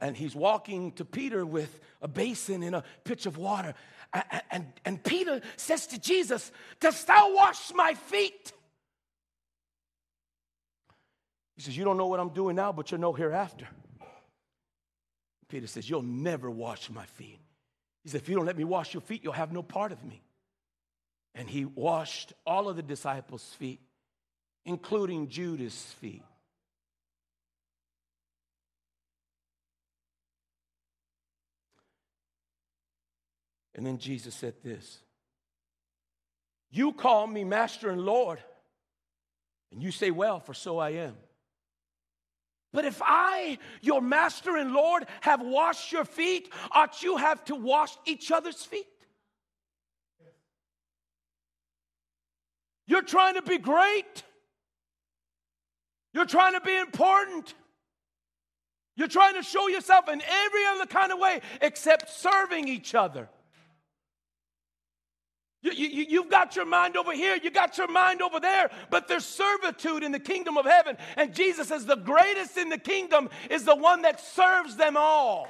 [0.00, 3.74] And he's walking to Peter with a basin and a pitch of water.
[4.12, 8.52] And, and, and Peter says to Jesus, Dost thou wash my feet?
[11.56, 13.68] He says, You don't know what I'm doing now, but you'll know hereafter.
[15.48, 17.38] Peter says, You'll never wash my feet.
[18.04, 20.02] He said, If you don't let me wash your feet, you'll have no part of
[20.04, 20.22] me.
[21.34, 23.80] And he washed all of the disciples' feet,
[24.64, 26.22] including Judas' feet.
[33.78, 34.98] And then Jesus said this
[36.68, 38.40] You call me Master and Lord,
[39.70, 41.14] and you say, Well, for so I am.
[42.72, 47.54] But if I, your Master and Lord, have washed your feet, ought you have to
[47.54, 48.84] wash each other's feet?
[52.88, 54.24] You're trying to be great.
[56.12, 57.54] You're trying to be important.
[58.96, 63.28] You're trying to show yourself in every other kind of way except serving each other.
[65.60, 69.08] You, you, you've got your mind over here, you got your mind over there, but
[69.08, 70.96] there's servitude in the kingdom of heaven.
[71.16, 75.48] And Jesus says the greatest in the kingdom is the one that serves them all.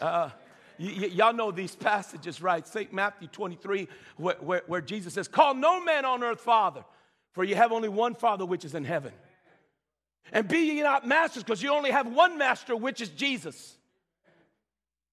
[0.00, 0.30] Uh,
[0.78, 2.66] y- y- y'all know these passages, right?
[2.66, 2.92] St.
[2.92, 6.84] Matthew 23, where, where, where Jesus says, Call no man on earth father,
[7.32, 9.12] for you have only one father which is in heaven.
[10.32, 13.76] And be ye not masters, because you only have one master, which is Jesus.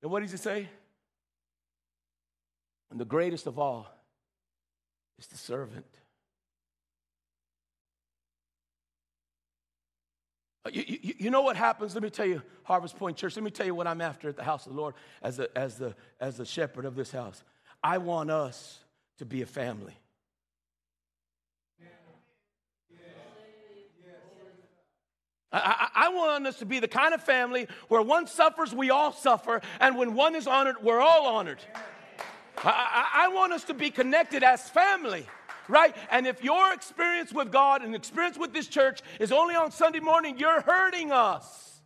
[0.01, 0.67] And what does he say?
[2.93, 3.87] And the greatest of all
[5.17, 5.87] is the servant.
[10.63, 11.95] Uh, you, you, you, know what happens?
[11.95, 14.35] Let me tell you, Harvest Point Church, let me tell you what I'm after at
[14.35, 17.43] the house of the Lord as the, as the, as the shepherd of this house.
[17.83, 18.77] I want us
[19.17, 19.97] to be a family.
[25.51, 28.91] I, I, I, want us to be the kind of family where one suffers, we
[28.91, 31.59] all suffer, and when one is honored, we're all honored.
[32.63, 35.25] I, I, want us to be connected as family,
[35.67, 35.95] right?
[36.11, 39.99] And if your experience with God and experience with this church is only on Sunday
[39.99, 41.81] morning, you're hurting us.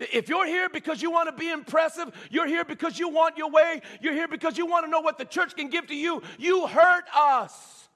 [0.00, 3.50] If you're here because you want to be impressive, you're here because you want your
[3.50, 6.22] way, you're here because you want to know what the church can give to you,
[6.38, 7.88] you hurt us.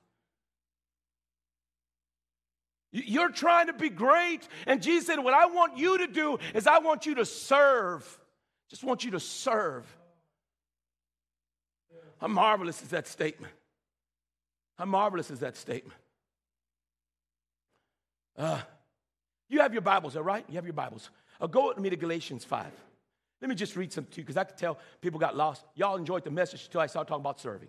[2.93, 4.47] You're trying to be great.
[4.67, 8.19] And Jesus said, What I want you to do is I want you to serve.
[8.69, 9.85] Just want you to serve.
[12.21, 13.53] How marvelous is that statement?
[14.79, 15.99] How marvelous is that statement?
[18.37, 18.61] Uh,
[19.49, 20.45] you have your Bibles, all right?
[20.49, 21.11] You have your Bibles.
[21.41, 22.67] Uh, go with me to Galatians 5.
[23.41, 25.65] Let me just read some to you because I could tell people got lost.
[25.75, 27.69] Y'all enjoyed the message until I started talking about serving.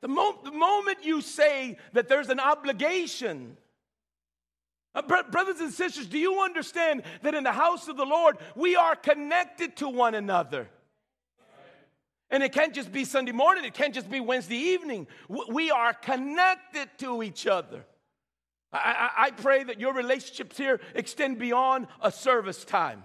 [0.00, 3.56] The, mo- the moment you say that there's an obligation,
[4.94, 8.76] Uh, brothers and sisters, do you understand that in the house of the Lord, we
[8.76, 10.68] are connected to one another?
[12.30, 15.06] And it can't just be Sunday morning, it can't just be Wednesday evening.
[15.28, 17.84] We are connected to each other.
[18.72, 23.04] I, I, I pray that your relationships here extend beyond a service time.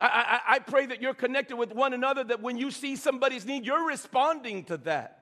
[0.00, 3.46] I, I, I pray that you're connected with one another, that when you see somebody's
[3.46, 5.17] need, you're responding to that.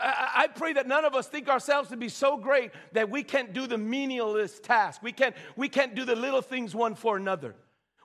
[0.00, 3.52] I, pray that none of us think ourselves to be so great that we can't
[3.52, 5.02] do the meaningless task.
[5.02, 7.54] We can't, we can't do the little things one for another.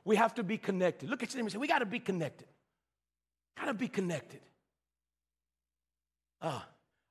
[0.05, 1.09] We have to be connected.
[1.09, 2.47] Look at your name and say, We got to be connected.
[3.57, 4.41] Got to be connected.
[6.41, 6.65] Ah,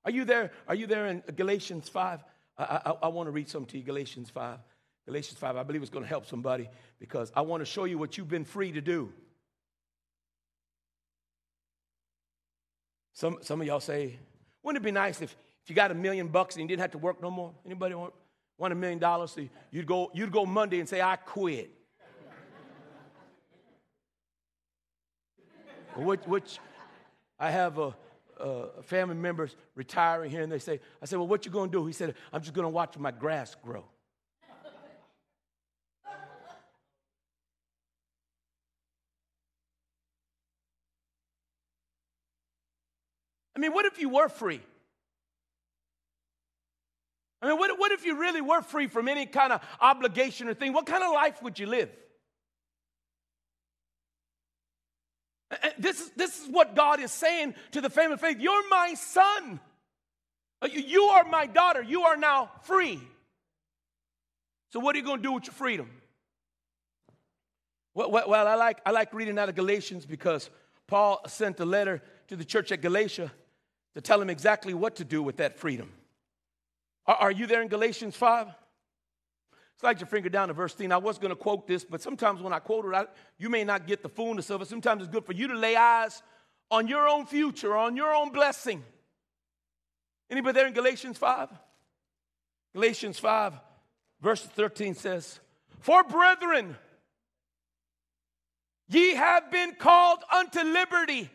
[0.05, 0.53] are you there?
[0.67, 2.25] Are you there in Galatians 5?
[2.57, 4.59] I, I, I want to read something to you, Galatians 5.
[5.07, 7.97] Galatians 5, I believe it's going to help somebody because I want to show you
[7.99, 9.13] what you've been free to do.
[13.15, 14.19] Some, some of y'all say,
[14.69, 16.91] wouldn't it be nice if, if you got a million bucks and you didn't have
[16.91, 17.55] to work no more?
[17.65, 18.13] Anybody want,
[18.59, 19.31] want a million dollars?
[19.31, 21.71] So you'd go, you'd go Monday and say, I quit.
[25.97, 26.59] which, which
[27.41, 27.95] I have a,
[28.39, 31.79] a, family members retiring here, and they say, I said, well, what you going to
[31.79, 31.87] do?
[31.87, 33.87] He said, I'm just going to watch my grass grow.
[43.59, 44.61] I mean, what if you were free?
[47.43, 50.55] I mean, what, what if you really were free from any kind of obligation or
[50.55, 50.73] thing?
[50.73, 51.91] What kind of life would you live?
[55.77, 58.37] This is, this is what God is saying to the family of faith.
[58.39, 59.59] You're my son.
[60.63, 61.83] Uh, you are my daughter.
[61.83, 63.01] You are now free.
[64.73, 65.91] So, what are you going to do with your freedom?
[67.93, 70.49] Well, well, I, like, I like reading out of Galatians because
[70.87, 73.33] Paul sent a letter to the church at Galatia
[73.99, 75.91] to tell him exactly what to do with that freedom.
[77.05, 78.47] Are, are you there in Galatians 5?
[79.81, 80.93] Slide your finger down to verse 10.
[80.93, 83.07] I was going to quote this, but sometimes when I quote it, I,
[83.39, 84.69] you may not get the fullness of it.
[84.69, 86.23] Sometimes it's good for you to lay eyes
[86.71, 88.85] on your own future, on your own blessing.
[90.31, 91.49] Anybody there in Galatians 5?
[92.75, 93.55] Galatians 5,
[94.21, 95.41] verse 13 says,
[95.81, 96.77] For brethren,
[98.89, 101.31] ye have been called unto liberty.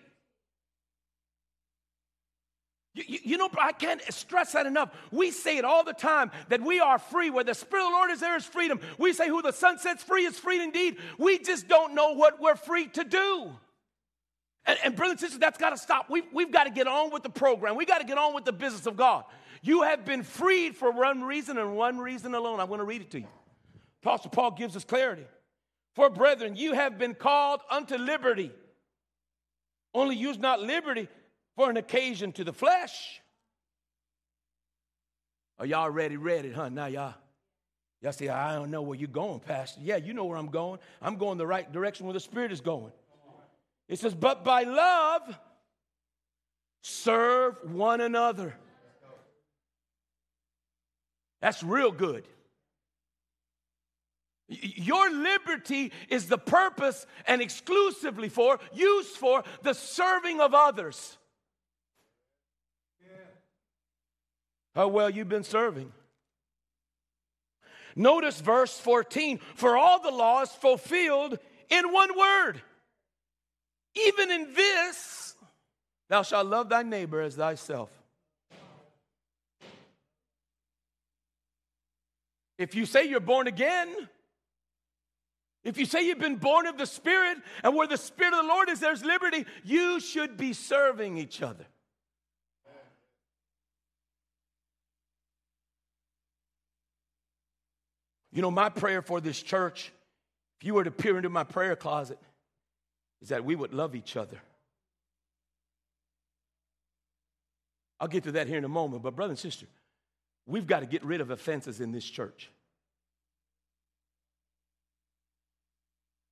[2.93, 4.91] You, you, you, know, I can't stress that enough.
[5.11, 7.31] We say it all the time that we are free.
[7.31, 8.79] Where the Spirit of the Lord is, there is freedom.
[8.99, 10.97] We say, Who the Son sets free is free indeed.
[11.17, 13.51] We just don't know what we're free to do.
[14.65, 16.09] And, and brothers and sisters, that's got to stop.
[16.09, 17.75] We've, we've got to get on with the program.
[17.75, 19.25] we got to get on with the business of God.
[19.61, 22.59] You have been freed for one reason and one reason alone.
[22.59, 23.27] I'm going to read it to you.
[24.03, 25.25] Apostle Paul gives us clarity.
[25.95, 28.51] For brethren, you have been called unto liberty.
[29.93, 31.07] Only use not liberty
[31.55, 33.21] for an occasion to the flesh.
[35.59, 36.17] Are y'all ready?
[36.17, 36.69] Ready, huh?
[36.69, 37.13] Now y'all.
[38.01, 39.79] Y'all say, I don't know where you're going, Pastor.
[39.81, 40.79] Yeah, you know where I'm going.
[41.01, 42.91] I'm going the right direction where the Spirit is going.
[43.87, 45.21] It says, but by love,
[46.81, 48.55] serve one another.
[51.41, 52.25] That's real good.
[54.49, 61.17] Your liberty is the purpose and exclusively for, used for the serving of others.
[64.75, 65.91] How well you've been serving.
[67.95, 71.37] Notice verse 14 for all the law is fulfilled
[71.69, 72.61] in one word.
[73.95, 75.35] Even in this,
[76.09, 77.91] thou shalt love thy neighbor as thyself.
[82.57, 83.89] If you say you're born again,
[85.63, 88.47] if you say you've been born of the Spirit, and where the Spirit of the
[88.47, 91.65] Lord is, there's liberty, you should be serving each other.
[98.33, 99.91] You know, my prayer for this church,
[100.59, 102.17] if you were to peer into my prayer closet,
[103.21, 104.37] is that we would love each other.
[107.99, 109.67] I'll get to that here in a moment, but brother and sister,
[110.47, 112.49] we've got to get rid of offenses in this church.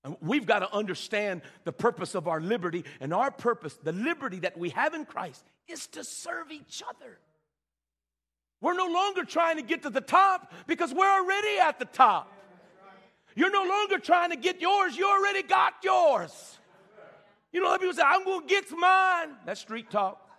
[0.03, 4.39] And we've got to understand the purpose of our liberty, and our purpose, the liberty
[4.39, 7.19] that we have in Christ, is to serve each other.
[8.61, 12.31] We're no longer trying to get to the top because we're already at the top.
[13.35, 16.59] You're no longer trying to get yours, you already got yours.
[17.51, 19.29] You know, how people say, I'm going to get mine.
[19.45, 20.29] That's street talk.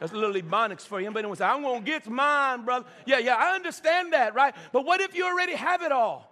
[0.00, 1.06] That's a little ebonics for you.
[1.06, 2.86] Anybody will say, I'm going to get mine, brother.
[3.06, 4.54] Yeah, yeah, I understand that, right?
[4.72, 6.31] But what if you already have it all?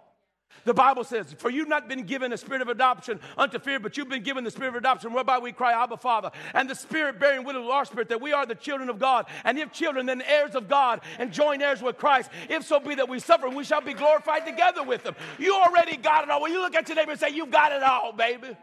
[0.63, 3.97] The Bible says, For you've not been given a spirit of adoption unto fear, but
[3.97, 6.31] you've been given the spirit of adoption, whereby we cry, Abba, Father.
[6.53, 9.25] And the Spirit bearing witness with our spirit that we are the children of God.
[9.43, 12.29] And if children, then heirs of God, and joint heirs with Christ.
[12.49, 15.15] If so be that we suffer, we shall be glorified together with them.
[15.39, 16.47] You already got it all.
[16.47, 18.55] You look at your neighbor and say, You've got it all, baby.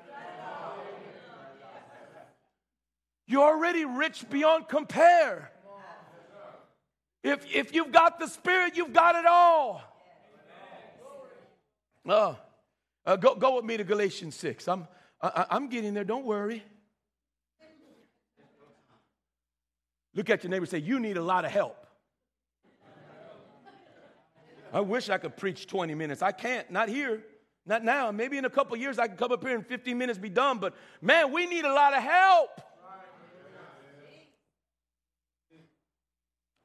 [3.26, 5.52] You're already rich beyond compare.
[7.22, 9.82] If, if you've got the Spirit, you've got it all.
[12.08, 12.34] Uh,
[13.04, 14.68] uh, go, go with me to Galatians 6.
[14.68, 14.88] I'm,
[15.20, 16.62] I, I'm getting there, don't worry.
[20.14, 21.86] Look at your neighbor say, You need a lot of help.
[24.72, 26.20] I wish I could preach 20 minutes.
[26.20, 27.22] I can't, not here,
[27.64, 28.10] not now.
[28.10, 30.58] Maybe in a couple years I can come up here in 15 minutes be done,
[30.58, 32.60] but man, we need a lot of help.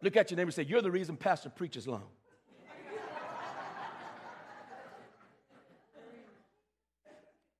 [0.01, 2.07] Look at your neighbor say, You're the reason Pastor preaches long.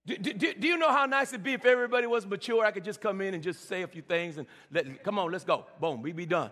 [0.05, 2.65] Do, do, do, you know how nice it'd be if everybody was mature?
[2.65, 5.31] I could just come in and just say a few things and let, come on,
[5.31, 5.65] let's go.
[5.79, 6.51] Boom, we be done.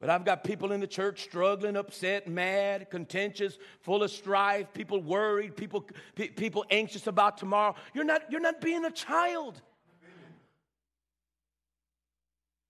[0.00, 5.00] But I've got people in the church struggling, upset, mad, contentious, full of strife, people
[5.00, 5.86] worried, people,
[6.16, 7.76] pe- people anxious about tomorrow.
[7.94, 9.62] You're not, you're not being a child.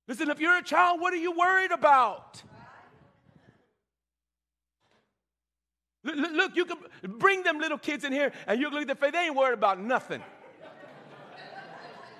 [0.08, 2.42] Listen, if you're a child, what are you worried about?
[6.14, 8.96] Look, you can bring them little kids in here and you can look at their
[8.96, 10.22] face, they ain't worried about nothing.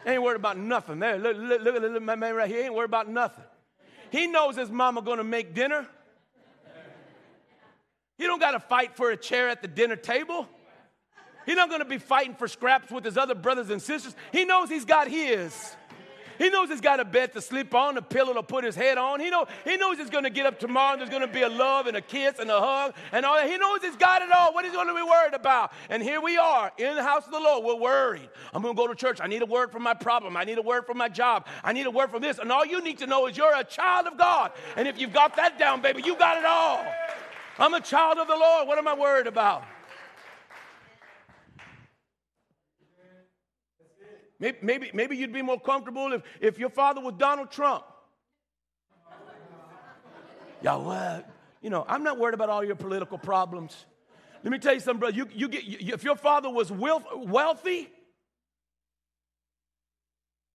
[0.05, 0.99] They ain't worried about nothing.
[0.99, 3.45] There, look, look, look at the little man right here, he ain't worried about nothing.
[4.11, 5.87] He knows his mama gonna make dinner.
[8.19, 10.49] He don't gotta fight for a chair at the dinner table.
[11.47, 14.15] He's not gonna be fighting for scraps with his other brothers and sisters.
[14.31, 15.75] He knows he's got his.
[16.43, 18.99] He knows he's got a bed to sleep on, a pillow to put his head
[18.99, 19.21] on.
[19.21, 21.43] He, know, he knows he's going to get up tomorrow and there's going to be
[21.43, 23.49] a love and a kiss and a hug and all that.
[23.49, 24.53] He knows he's got it all.
[24.53, 25.71] What he's going to be worried about.
[25.89, 27.65] And here we are in the house of the Lord.
[27.65, 28.29] We're worried.
[28.53, 29.21] I'm going to go to church.
[29.23, 30.37] I need a word for my problem.
[30.37, 31.47] I need a word for my job.
[31.63, 32.41] I need a word for this.
[32.41, 34.51] And all you need to know is you're a child of God.
[34.77, 36.85] And if you've got that down, baby, you got it all.
[37.61, 38.67] I'm a child of the Lord.
[38.67, 39.63] What am I worried about?
[44.43, 47.85] Maybe, maybe, maybe you'd be more comfortable if, if your father was Donald Trump.
[50.63, 51.23] Y'all, well,
[51.61, 53.87] you know, I'm not worried about all your political problems.
[54.43, 55.17] Let me tell you something, brother.
[55.17, 57.89] You, you get, you, if your father was wealthy,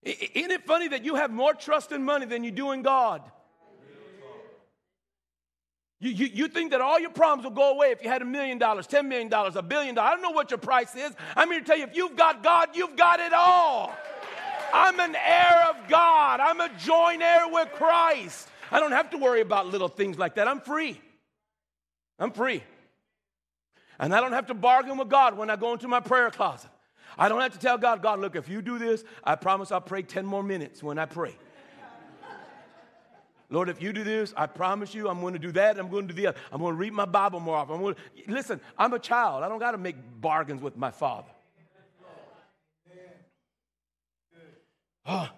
[0.02, 3.22] isn't it funny that you have more trust in money than you do in God?
[6.00, 8.24] You, you, you think that all your problems will go away if you had a
[8.24, 10.10] million dollars, ten million dollars, a billion dollars.
[10.10, 11.12] I don't know what your price is.
[11.34, 13.92] I'm here to tell you if you've got God, you've got it all.
[14.72, 18.48] I'm an heir of God, I'm a joint heir with Christ.
[18.70, 20.46] I don't have to worry about little things like that.
[20.46, 21.00] I'm free.
[22.18, 22.62] I'm free.
[23.98, 26.70] And I don't have to bargain with God when I go into my prayer closet.
[27.16, 29.80] I don't have to tell God, God, look, if you do this, I promise I'll
[29.80, 31.34] pray 10 more minutes when I pray.
[33.50, 35.78] Lord, if you do this, I promise you I'm going to do that.
[35.78, 36.38] I'm going to do the other.
[36.52, 37.76] I'm going to read my Bible more often.
[37.76, 38.00] I'm going to,
[38.32, 39.42] listen, I'm a child.
[39.42, 41.28] I don't got to make bargains with my father.
[45.06, 45.28] Oh.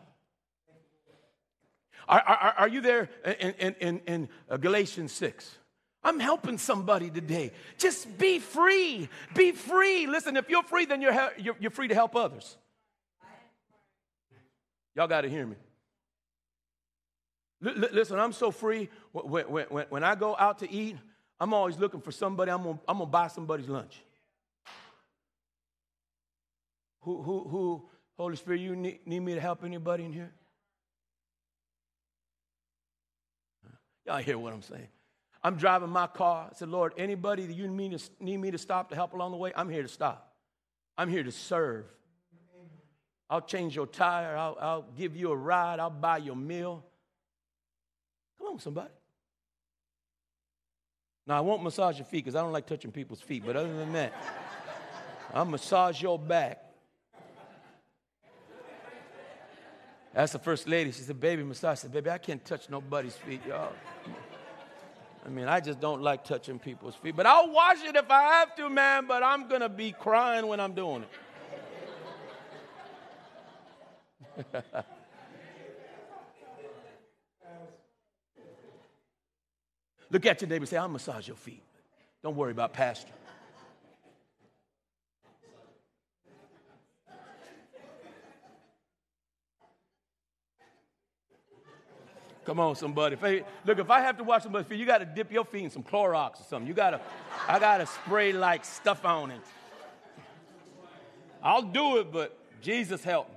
[2.08, 5.58] Are, are, are you there in, in, in, in uh, Galatians 6?
[6.02, 7.52] I'm helping somebody today.
[7.78, 9.08] Just be free.
[9.36, 10.08] Be free.
[10.08, 12.56] Listen, if you're free, then you're, you're, you're free to help others.
[14.96, 15.54] Y'all got to hear me.
[17.60, 18.88] Listen, I'm so free.
[19.12, 20.96] When, when, when, I go out to eat,
[21.38, 22.50] I'm always looking for somebody.
[22.50, 24.00] I'm gonna, I'm gonna buy somebody's lunch.
[27.02, 30.32] Who, who, who, Holy Spirit, you need, need me to help anybody in here?
[34.06, 34.88] Y'all hear what I'm saying?
[35.42, 36.48] I'm driving my car.
[36.50, 39.30] I said, Lord, anybody that you need, to, need me to stop to help along
[39.30, 40.34] the way, I'm here to stop.
[40.98, 41.86] I'm here to serve.
[43.30, 44.36] I'll change your tire.
[44.36, 45.78] I'll, I'll give you a ride.
[45.78, 46.84] I'll buy your meal.
[48.50, 48.90] On, somebody.
[51.26, 53.72] Now, I won't massage your feet because I don't like touching people's feet, but other
[53.72, 54.12] than that,
[55.32, 56.64] I'll massage your back.
[60.12, 60.90] That's the first lady.
[60.90, 61.70] She said, Baby, massage.
[61.70, 63.72] I said, Baby, I can't touch nobody's feet, y'all.
[65.24, 67.14] I mean, I just don't like touching people's feet.
[67.14, 70.46] But I'll wash it if I have to, man, but I'm going to be crying
[70.48, 71.04] when I'm doing
[74.44, 74.64] it.
[80.10, 81.62] Look at your neighbor and say, I'll massage your feet.
[82.22, 83.12] Don't worry about pastor.
[92.44, 93.14] Come on, somebody.
[93.14, 95.44] If I, look, if I have to wash somebody's feet, you got to dip your
[95.44, 96.66] feet in some Clorox or something.
[96.66, 97.00] You got to,
[97.46, 99.40] I got to spray like stuff on it.
[101.42, 103.36] I'll do it, but Jesus help me.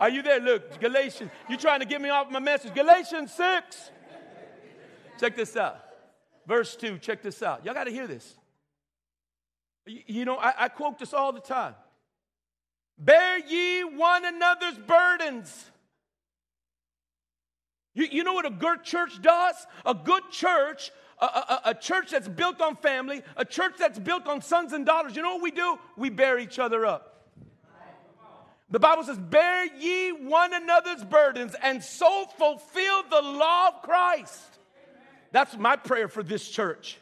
[0.00, 0.40] Are you there?
[0.40, 2.74] Look, Galatians, You're trying to get me off my message.
[2.74, 3.90] Galatians 6.
[5.22, 5.78] Check this out.
[6.46, 7.64] Verse 2, check this out.
[7.64, 8.34] Y'all got to hear this.
[9.86, 11.74] You know, I, I quote this all the time.
[12.98, 15.70] Bear ye one another's burdens
[17.94, 19.66] you, you know what a good church does?
[19.84, 24.26] A good church, a, a, a, church that's built on family, a church that's built
[24.26, 25.78] on sons and daughters, you know what we do?
[25.96, 27.08] We bear each other up.
[28.70, 34.51] The Bible says, Bear ye one another's burdens and so fulfill the law of Christ.
[35.32, 36.98] That's my prayer for this church.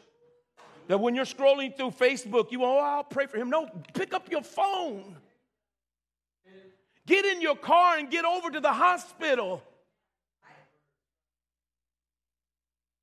[0.87, 3.49] That when you're scrolling through Facebook, you oh, I'll pray for him.
[3.49, 5.15] No, pick up your phone.
[7.05, 9.63] Get in your car and get over to the hospital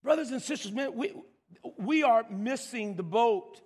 [0.09, 1.13] Brothers and sisters, man, we,
[1.77, 3.61] we are missing the boat.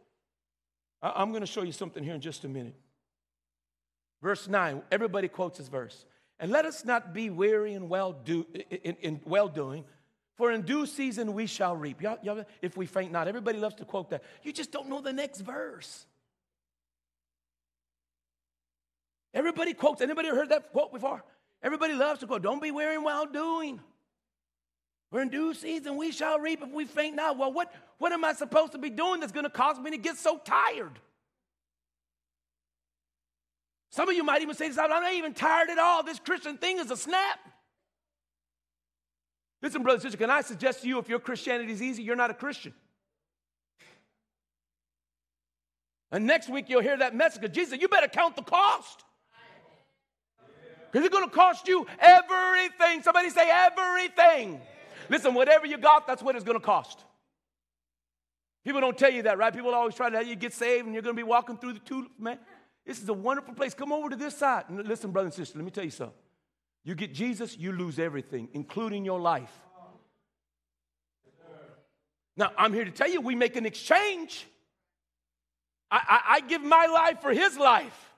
[1.00, 2.74] I'm going to show you something here in just a minute.
[4.20, 6.04] Verse 9, everybody quotes this verse.
[6.40, 9.84] And let us not be weary in well, do, in, in well doing,
[10.37, 12.01] for in due season we shall reap.
[12.03, 14.22] Y'all, y'all, if we faint not, everybody loves to quote that.
[14.43, 16.07] You just don't know the next verse.
[19.35, 20.03] Everybody quotes.
[20.03, 21.22] Anybody heard that quote before?
[21.62, 22.43] Everybody loves to quote.
[22.43, 23.80] Don't be weary well doing.
[25.11, 27.37] We're in due season, we shall reap if we faint not.
[27.37, 29.99] Well, what, what am I supposed to be doing that's going to cause me to
[29.99, 30.99] get so tired?
[33.91, 36.03] Some of you might even say this, I'm not even tired at all.
[36.03, 37.39] This Christian thing is a snap.
[39.62, 42.16] Listen, brothers and sisters, can I suggest to you if your Christianity is easy, you're
[42.16, 42.74] not a Christian.
[46.10, 49.04] And next week you'll hear that message of Jesus, you better count the cost.
[50.90, 53.02] Because it's going to cost you everything.
[53.02, 54.60] Somebody say everything.
[55.08, 57.02] Listen, whatever you got, that's what it's going to cost.
[58.64, 59.54] People don't tell you that, right?
[59.54, 61.72] People always try to have you get saved and you're going to be walking through
[61.72, 62.38] the tulip, man.
[62.84, 63.74] This is a wonderful place.
[63.74, 64.64] Come over to this side.
[64.68, 66.14] And listen, brother and sister, let me tell you something.
[66.85, 69.53] You get Jesus, you lose everything, including your life.
[72.37, 74.47] Now, I'm here to tell you, we make an exchange.
[75.91, 78.11] I, I, I give my life for his life.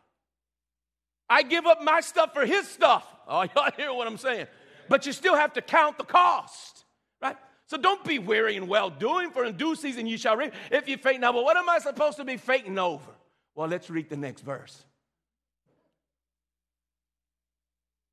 [1.29, 3.07] I give up my stuff for his stuff.
[3.27, 4.47] Oh, y'all hear what I'm saying?
[4.89, 6.85] But you still have to count the cost.
[7.21, 7.37] Right?
[7.67, 10.53] So don't be weary in well doing, for in due season you shall reap.
[10.71, 13.11] If you faint now, but what am I supposed to be fainting over?
[13.55, 14.85] Well, let's read the next verse.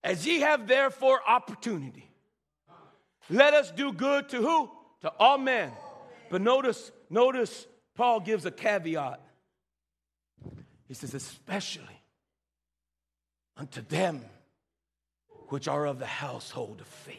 [0.03, 2.09] As ye have therefore opportunity,
[3.29, 4.69] let us do good to who?
[5.01, 5.71] To all men.
[6.29, 9.21] But notice, notice Paul gives a caveat.
[10.87, 12.01] He says, especially
[13.55, 14.25] unto them
[15.49, 17.17] which are of the household of faith.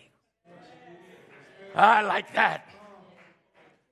[1.74, 2.66] I like that.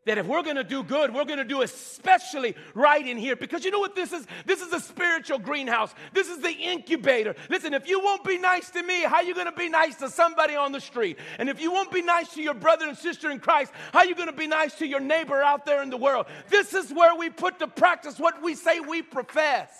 [0.06, 3.36] That if we're to do good, we're to do especially right in here.
[3.36, 4.26] Because you know what this is?
[4.46, 5.94] This is a spiritual greenhouse.
[6.14, 7.34] This is the incubator.
[7.50, 10.08] Listen, if you won't be nice to me, how are you to be nice to
[10.08, 11.18] somebody on the street?
[11.38, 14.06] And if you won't be nice to your brother and sister in Christ, how are
[14.06, 16.26] you to be nice to your neighbor out there in the world?
[16.48, 19.70] This is where we put to practice what we say we profess.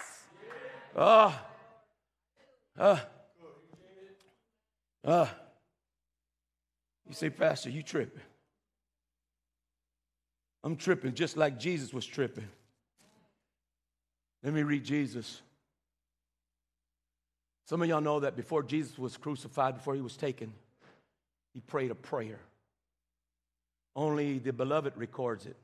[0.94, 1.32] Uh,
[2.78, 2.98] uh,
[5.02, 5.26] uh.
[7.08, 8.20] You say, Pastor, you tripping.
[10.62, 12.48] I'm tripping just like Jesus was tripping.
[14.42, 15.40] Let me read Jesus.
[17.66, 20.52] Some of y'all know that before Jesus was crucified, before he was taken,
[21.54, 22.40] he prayed a prayer.
[23.96, 25.56] Only the beloved records it.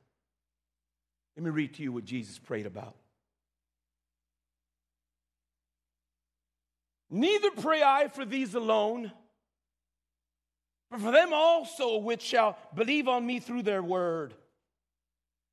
[1.37, 2.95] Let me read to you what Jesus prayed about.
[7.11, 9.13] Neither pray I for these alone,
[10.91, 14.35] but for them also which shall believe on me through their word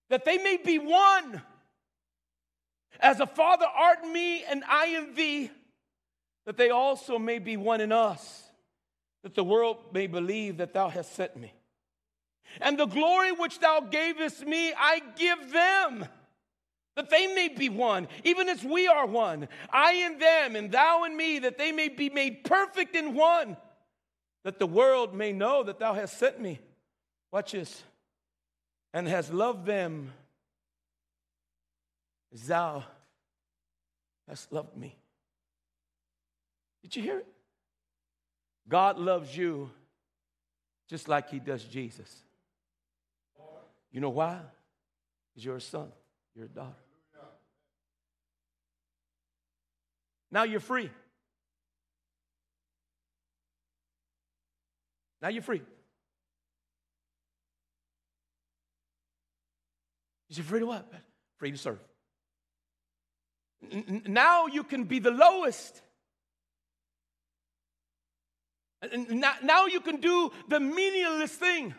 [0.10, 1.41] that they may be one.
[2.99, 5.49] As a Father art in me and I in thee,
[6.45, 8.43] that they also may be one in us,
[9.24, 11.54] that the world may believe that thou hast sent me.
[12.62, 16.06] And the glory which thou gavest me, I give them,
[16.95, 19.47] that they may be one, even as we are one.
[19.72, 23.58] I in them, and thou in me, that they may be made perfect in one,
[24.43, 26.60] that the world may know that thou hast sent me.
[27.32, 27.84] Watch this
[28.94, 30.12] and has loved them
[32.34, 32.84] as thou
[34.30, 34.96] hast loved me.
[36.84, 37.28] Did you hear it?
[38.68, 39.70] God loves you
[40.89, 42.24] just like he does Jesus.
[43.91, 44.39] You know why?
[45.30, 45.91] Because you're a son,
[46.36, 46.74] you're a daughter.
[50.32, 50.89] Now you're free.
[55.22, 55.62] Now you're free.
[60.34, 60.91] You say, free to what?
[61.38, 61.77] Free to serve.
[63.71, 65.79] N- now you can be the lowest.
[68.91, 71.75] And now you can do the meaningless thing.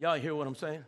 [0.00, 0.84] Y'all hear what I'm saying?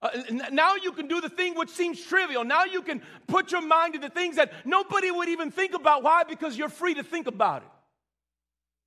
[0.00, 0.08] Uh,
[0.50, 2.42] now you can do the thing which seems trivial.
[2.42, 6.02] Now you can put your mind to the things that nobody would even think about.
[6.02, 6.24] Why?
[6.24, 7.68] Because you're free to think about it.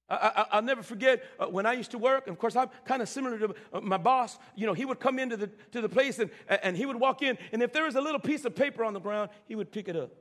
[0.10, 3.10] I, will never forget uh, when I used to work, of course, I'm kind of
[3.10, 4.38] similar to uh, my boss.
[4.55, 7.22] You know, he would come into the, to the place and, and he would walk
[7.22, 9.72] in, and if there was a little piece of paper on the ground, he would
[9.72, 10.12] pick it up,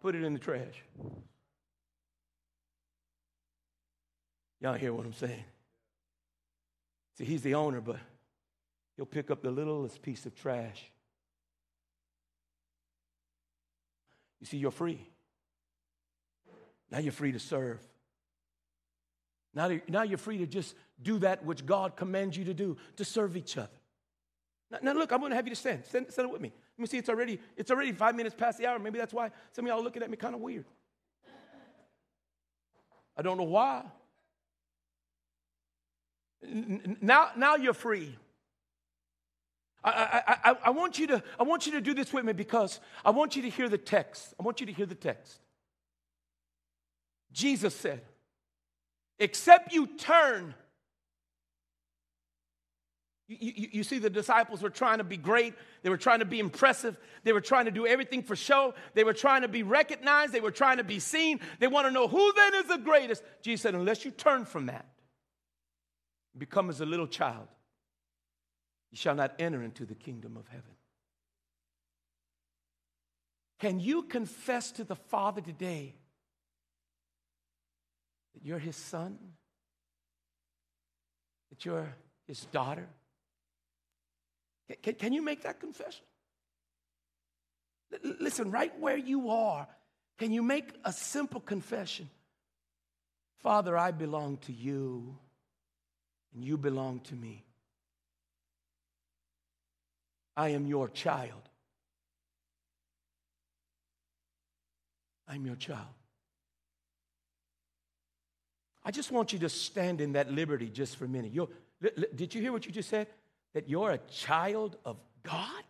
[0.00, 0.84] put it in the trash.
[4.60, 5.44] Y'all hear what I'm saying?
[7.18, 7.96] See, he's the owner, but
[8.96, 10.90] he'll pick up the littlest piece of trash.
[14.38, 15.11] You see, you're free.
[16.92, 17.80] Now you're free to serve.
[19.54, 23.04] Now, now you're free to just do that which God commands you to do, to
[23.04, 23.68] serve each other.
[24.70, 25.84] Now, now look, I'm going to have you to stand.
[25.86, 26.12] stand.
[26.12, 26.52] Stand it with me.
[26.76, 28.78] Let me see, it's already, it's already five minutes past the hour.
[28.78, 30.66] Maybe that's why some of y'all are looking at me kind of weird.
[33.16, 33.84] I don't know why.
[37.00, 38.18] Now, now you're free.
[39.84, 39.90] I,
[40.26, 42.80] I, I, I, want you to, I want you to do this with me because
[43.04, 44.34] I want you to hear the text.
[44.38, 45.41] I want you to hear the text.
[47.32, 48.02] Jesus said,
[49.18, 50.54] except you turn.
[53.28, 55.54] You, you, you, see, the disciples were trying to be great.
[55.82, 56.98] They were trying to be impressive.
[57.24, 58.74] They were trying to do everything for show.
[58.94, 60.32] They were trying to be recognized.
[60.32, 61.40] They were trying to be seen.
[61.58, 63.22] They want to know who then is the greatest.
[63.40, 64.86] Jesus said, unless you turn from that,
[66.36, 67.48] become as a little child,
[68.90, 70.64] you shall not enter into the kingdom of heaven.
[73.58, 75.94] Can you confess to the Father today
[78.34, 79.18] that you're his son,
[81.50, 81.94] that you're
[82.26, 82.88] his daughter?
[84.82, 86.04] Can, can you make that confession?
[87.92, 89.66] L- listen, right where you are,
[90.18, 92.08] can you make a simple confession?
[93.42, 95.16] Father, I belong to you,
[96.32, 97.44] and you belong to me.
[100.36, 101.42] I am your child.
[105.28, 106.01] I'm your child.
[108.84, 111.32] I just want you to stand in that liberty just for a minute.
[111.32, 111.48] You're,
[112.14, 113.06] did you hear what you just said?
[113.54, 115.64] That you're a child of God?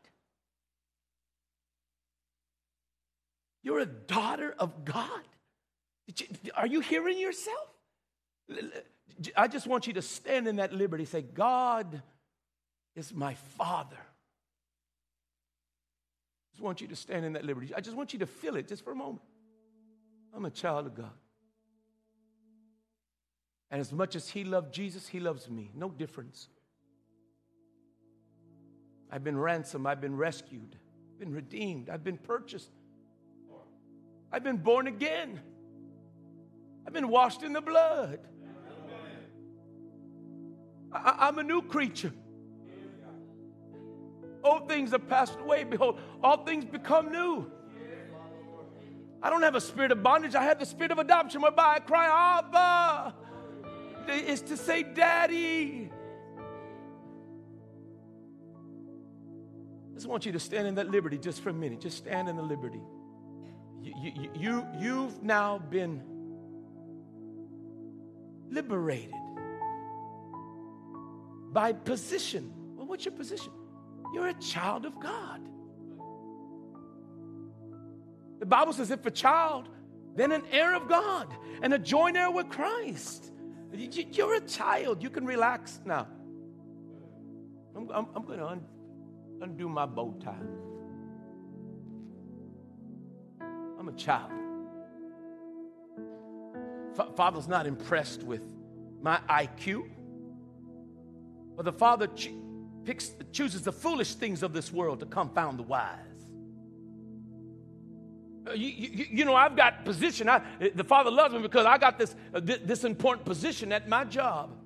[3.63, 5.21] You're a daughter of God?
[6.07, 7.69] You, are you hearing yourself?
[9.37, 11.05] I just want you to stand in that liberty.
[11.05, 12.03] Say, God
[12.97, 13.97] is my Father.
[13.97, 14.01] I
[16.55, 17.73] just want you to stand in that liberty.
[17.75, 19.23] I just want you to feel it just for a moment.
[20.35, 21.13] I'm a child of God.
[23.73, 25.71] And as much as he loved Jesus, he loves me.
[25.75, 26.49] No difference.
[29.11, 30.77] I've been ransomed, I've been rescued,
[31.13, 32.71] I've been redeemed, I've been purchased.
[34.31, 35.41] I've been born again.
[36.87, 38.21] I've been washed in the blood.
[40.93, 42.13] I, am a new creature.
[44.45, 45.65] Old things have passed away.
[45.65, 47.51] Behold, all things become new.
[49.23, 50.35] I don't have a spirit of bondage.
[50.35, 53.22] I have the spirit of adoption whereby I cry, Abba.
[54.09, 55.91] It's to say, Daddy.
[59.91, 61.81] I just want you to stand in that liberty just for a minute.
[61.81, 62.81] Just stand in the liberty.
[63.83, 66.03] You, you, you've now been
[68.51, 69.15] liberated
[71.53, 72.53] by position.
[72.77, 73.53] Well, what's your position?
[74.15, 75.41] You're a child of God.
[78.39, 79.69] The Bible says, if a child,
[80.15, 81.33] then an heir of God
[81.63, 83.32] and a joint heir with Christ.
[83.73, 85.03] You're a child.
[85.03, 86.07] You can relax now.
[87.75, 88.61] I'm, I'm, I'm going to un,
[89.41, 90.37] undo my bow tie.
[93.79, 94.31] I'm a child.
[96.99, 98.43] F- Father's not impressed with
[99.01, 99.89] my IQ.
[101.57, 102.31] But the Father cho-
[102.85, 106.12] picks, chooses the foolish things of this world to confound the wise.
[108.47, 110.29] Uh, you, you, you, know, I've got position.
[110.29, 110.43] I,
[110.75, 114.57] the Father loves me because I got this, uh, this important position at my job.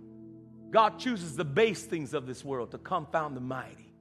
[0.70, 3.95] God chooses the base things of this world to confound the mighty.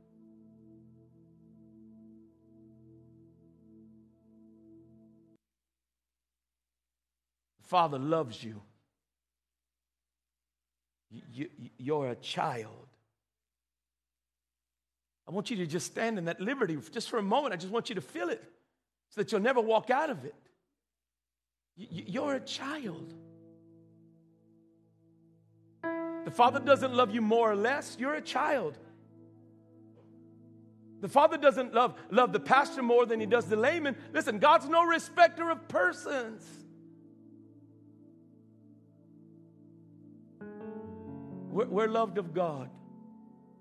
[7.61, 8.61] The Father loves you.
[11.33, 11.49] you.
[11.77, 12.87] You're a child.
[15.27, 17.53] I want you to just stand in that liberty just for a moment.
[17.53, 18.43] I just want you to feel it
[19.09, 20.35] so that you'll never walk out of it.
[21.77, 23.13] You're a child.
[25.83, 28.77] The Father doesn't love you more or less, you're a child.
[31.01, 33.95] The Father doesn't love, love the pastor more than he does the layman.
[34.11, 36.43] Listen, God's no respecter of persons.
[41.51, 42.69] We're, we're loved of God.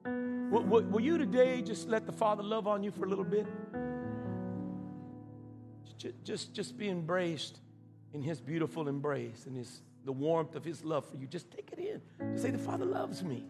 [0.05, 3.25] Will, will, will you today just let the Father love on you for a little
[3.25, 3.47] bit?
[5.99, 7.61] Just, just be embraced
[8.13, 11.27] in his beautiful embrace and his, the warmth of his love for you.
[11.27, 12.01] Just take it in.
[12.33, 13.47] Just say, The Father loves me.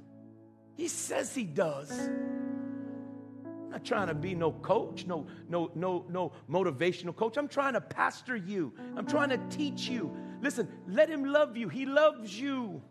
[0.77, 1.91] He says he does.
[1.91, 7.37] I'm not trying to be no coach, no, no, no, no motivational coach.
[7.37, 8.73] I'm trying to pastor you.
[8.97, 10.15] I'm trying to teach you.
[10.41, 11.69] Listen, let him love you.
[11.69, 12.83] He loves you.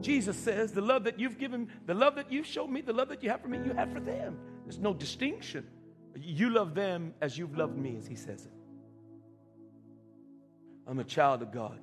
[0.00, 3.08] Jesus says, the love that you've given, the love that you've shown me, the love
[3.08, 4.38] that you have for me, you have for them.
[4.64, 5.66] There's no distinction.
[6.16, 8.52] You love them as you've loved me, as he says it.
[10.86, 11.78] I'm a child of God.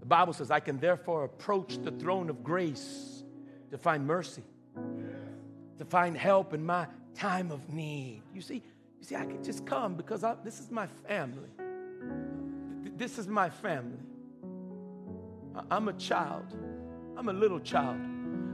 [0.00, 3.22] The Bible says, I can therefore approach the throne of grace
[3.70, 4.42] to find mercy,
[5.76, 8.22] to find help in my time of need.
[8.34, 8.62] You see,
[8.98, 11.50] you see, I can just come because I, this is my family.
[12.96, 13.98] This is my family.
[15.70, 16.56] I'm a child.
[17.16, 18.00] I'm a little child.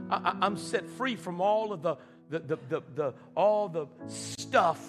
[0.09, 1.95] I, am set free from all of the,
[2.29, 4.79] the, the, the, the all the stuff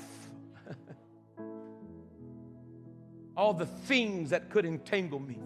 [3.37, 5.39] all the things that could entangle me.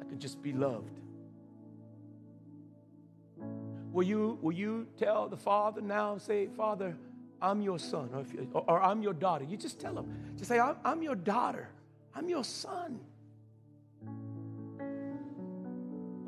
[0.00, 0.98] I could just be loved.
[3.92, 6.96] Will you, will you tell the Father now, say, Father,
[7.40, 9.44] I'm your son, or, you, or, or, I'm your daughter?
[9.44, 10.34] You just tell him.
[10.36, 11.68] Just say, I'm, I'm your daughter.
[12.14, 13.00] I'm your son.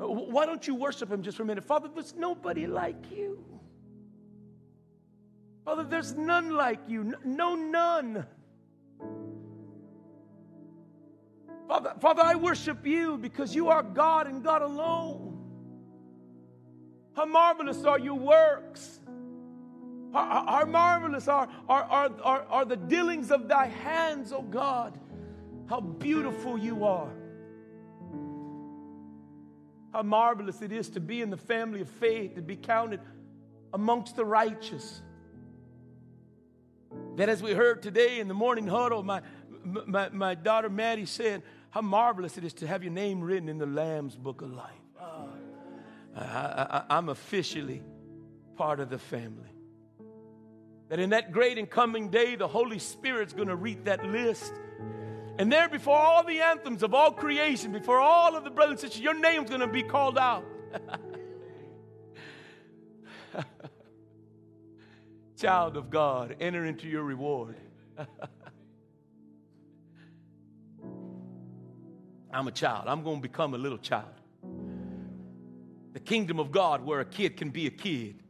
[0.01, 1.63] Uh, why don't you worship him just for a minute?
[1.63, 3.43] Father, there's nobody like you.
[5.63, 7.13] Father, there's none like you.
[7.23, 8.25] No, none.
[11.67, 15.37] Father, Father, I worship you because you are God and God alone.
[17.15, 18.99] How marvelous are your works.
[20.13, 24.41] How, how marvelous are, are, are, are, are the dealings of thy hands, O oh
[24.41, 24.99] God.
[25.69, 27.13] How beautiful you are.
[29.93, 32.99] How marvelous it is to be in the family of faith, to be counted
[33.73, 35.01] amongst the righteous.
[37.17, 39.21] That as we heard today in the morning huddle, my,
[39.63, 43.57] my, my daughter Maddie said, how marvelous it is to have your name written in
[43.57, 44.71] the Lamb's book of life.
[46.15, 47.81] I, am officially
[48.55, 49.49] part of the family.
[50.89, 54.53] That in that great and coming day, the Holy Spirit's to read that list.
[55.37, 58.91] And there, before all the anthems of all creation, before all of the brothers and
[58.91, 60.43] sisters, your name's to be called out.
[65.41, 67.55] Child of God, enter into your reward.
[72.31, 72.87] I'm a child.
[72.87, 74.13] I'm going to become a little child.
[75.93, 78.21] The kingdom of God where a kid can be a kid.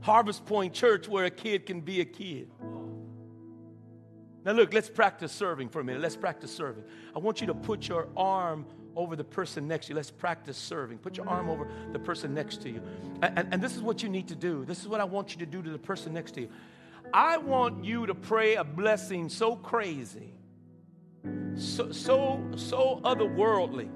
[0.00, 2.50] Harvest Point Church where a kid can be a kid.
[4.44, 6.02] Now, look, let's practice serving for a minute.
[6.02, 6.82] Let's practice serving.
[7.14, 8.66] I want you to put your arm
[8.96, 9.96] over the person next to you.
[9.96, 10.98] Let's practice serving.
[10.98, 12.80] Put your arm over the person next to you.
[13.22, 14.64] And, and, and, this is what you need to do.
[14.64, 16.48] This is what I want you to do to the person next to you.
[17.12, 20.32] I want you to pray a blessing so crazy,
[21.56, 23.88] so, so, so otherworldly,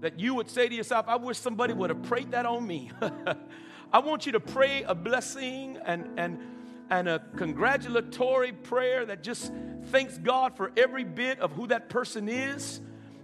[0.00, 2.90] that you would say to yourself, I wish somebody would have prayed that on me.
[3.92, 6.38] I want you to pray a blessing and, and,
[6.90, 9.52] and a congratulatory prayer that just
[9.86, 12.80] thanks God for every bit of who that person is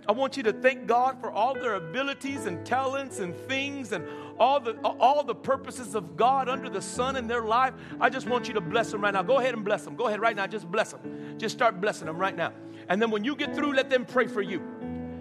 [0.06, 4.06] I want you to thank God for all their abilities and talents and things and
[4.38, 7.72] all the, all the purposes of God under the sun in their life.
[8.00, 9.22] I just want you to bless them right now.
[9.22, 9.96] Go ahead and bless them.
[9.96, 10.46] Go ahead right now.
[10.46, 11.38] Just bless them.
[11.38, 12.52] Just start blessing them right now.
[12.88, 14.62] And then when you get through, let them pray for you.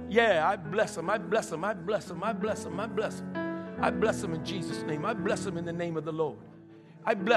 [0.10, 1.10] Yeah, I bless them.
[1.10, 1.64] I bless them.
[1.64, 2.24] I bless them.
[2.24, 2.80] I bless them.
[2.80, 3.78] I bless them.
[3.82, 5.06] I bless them in Jesus' name.
[5.06, 6.38] I bless them in the name of the Lord.
[7.06, 7.32] I bless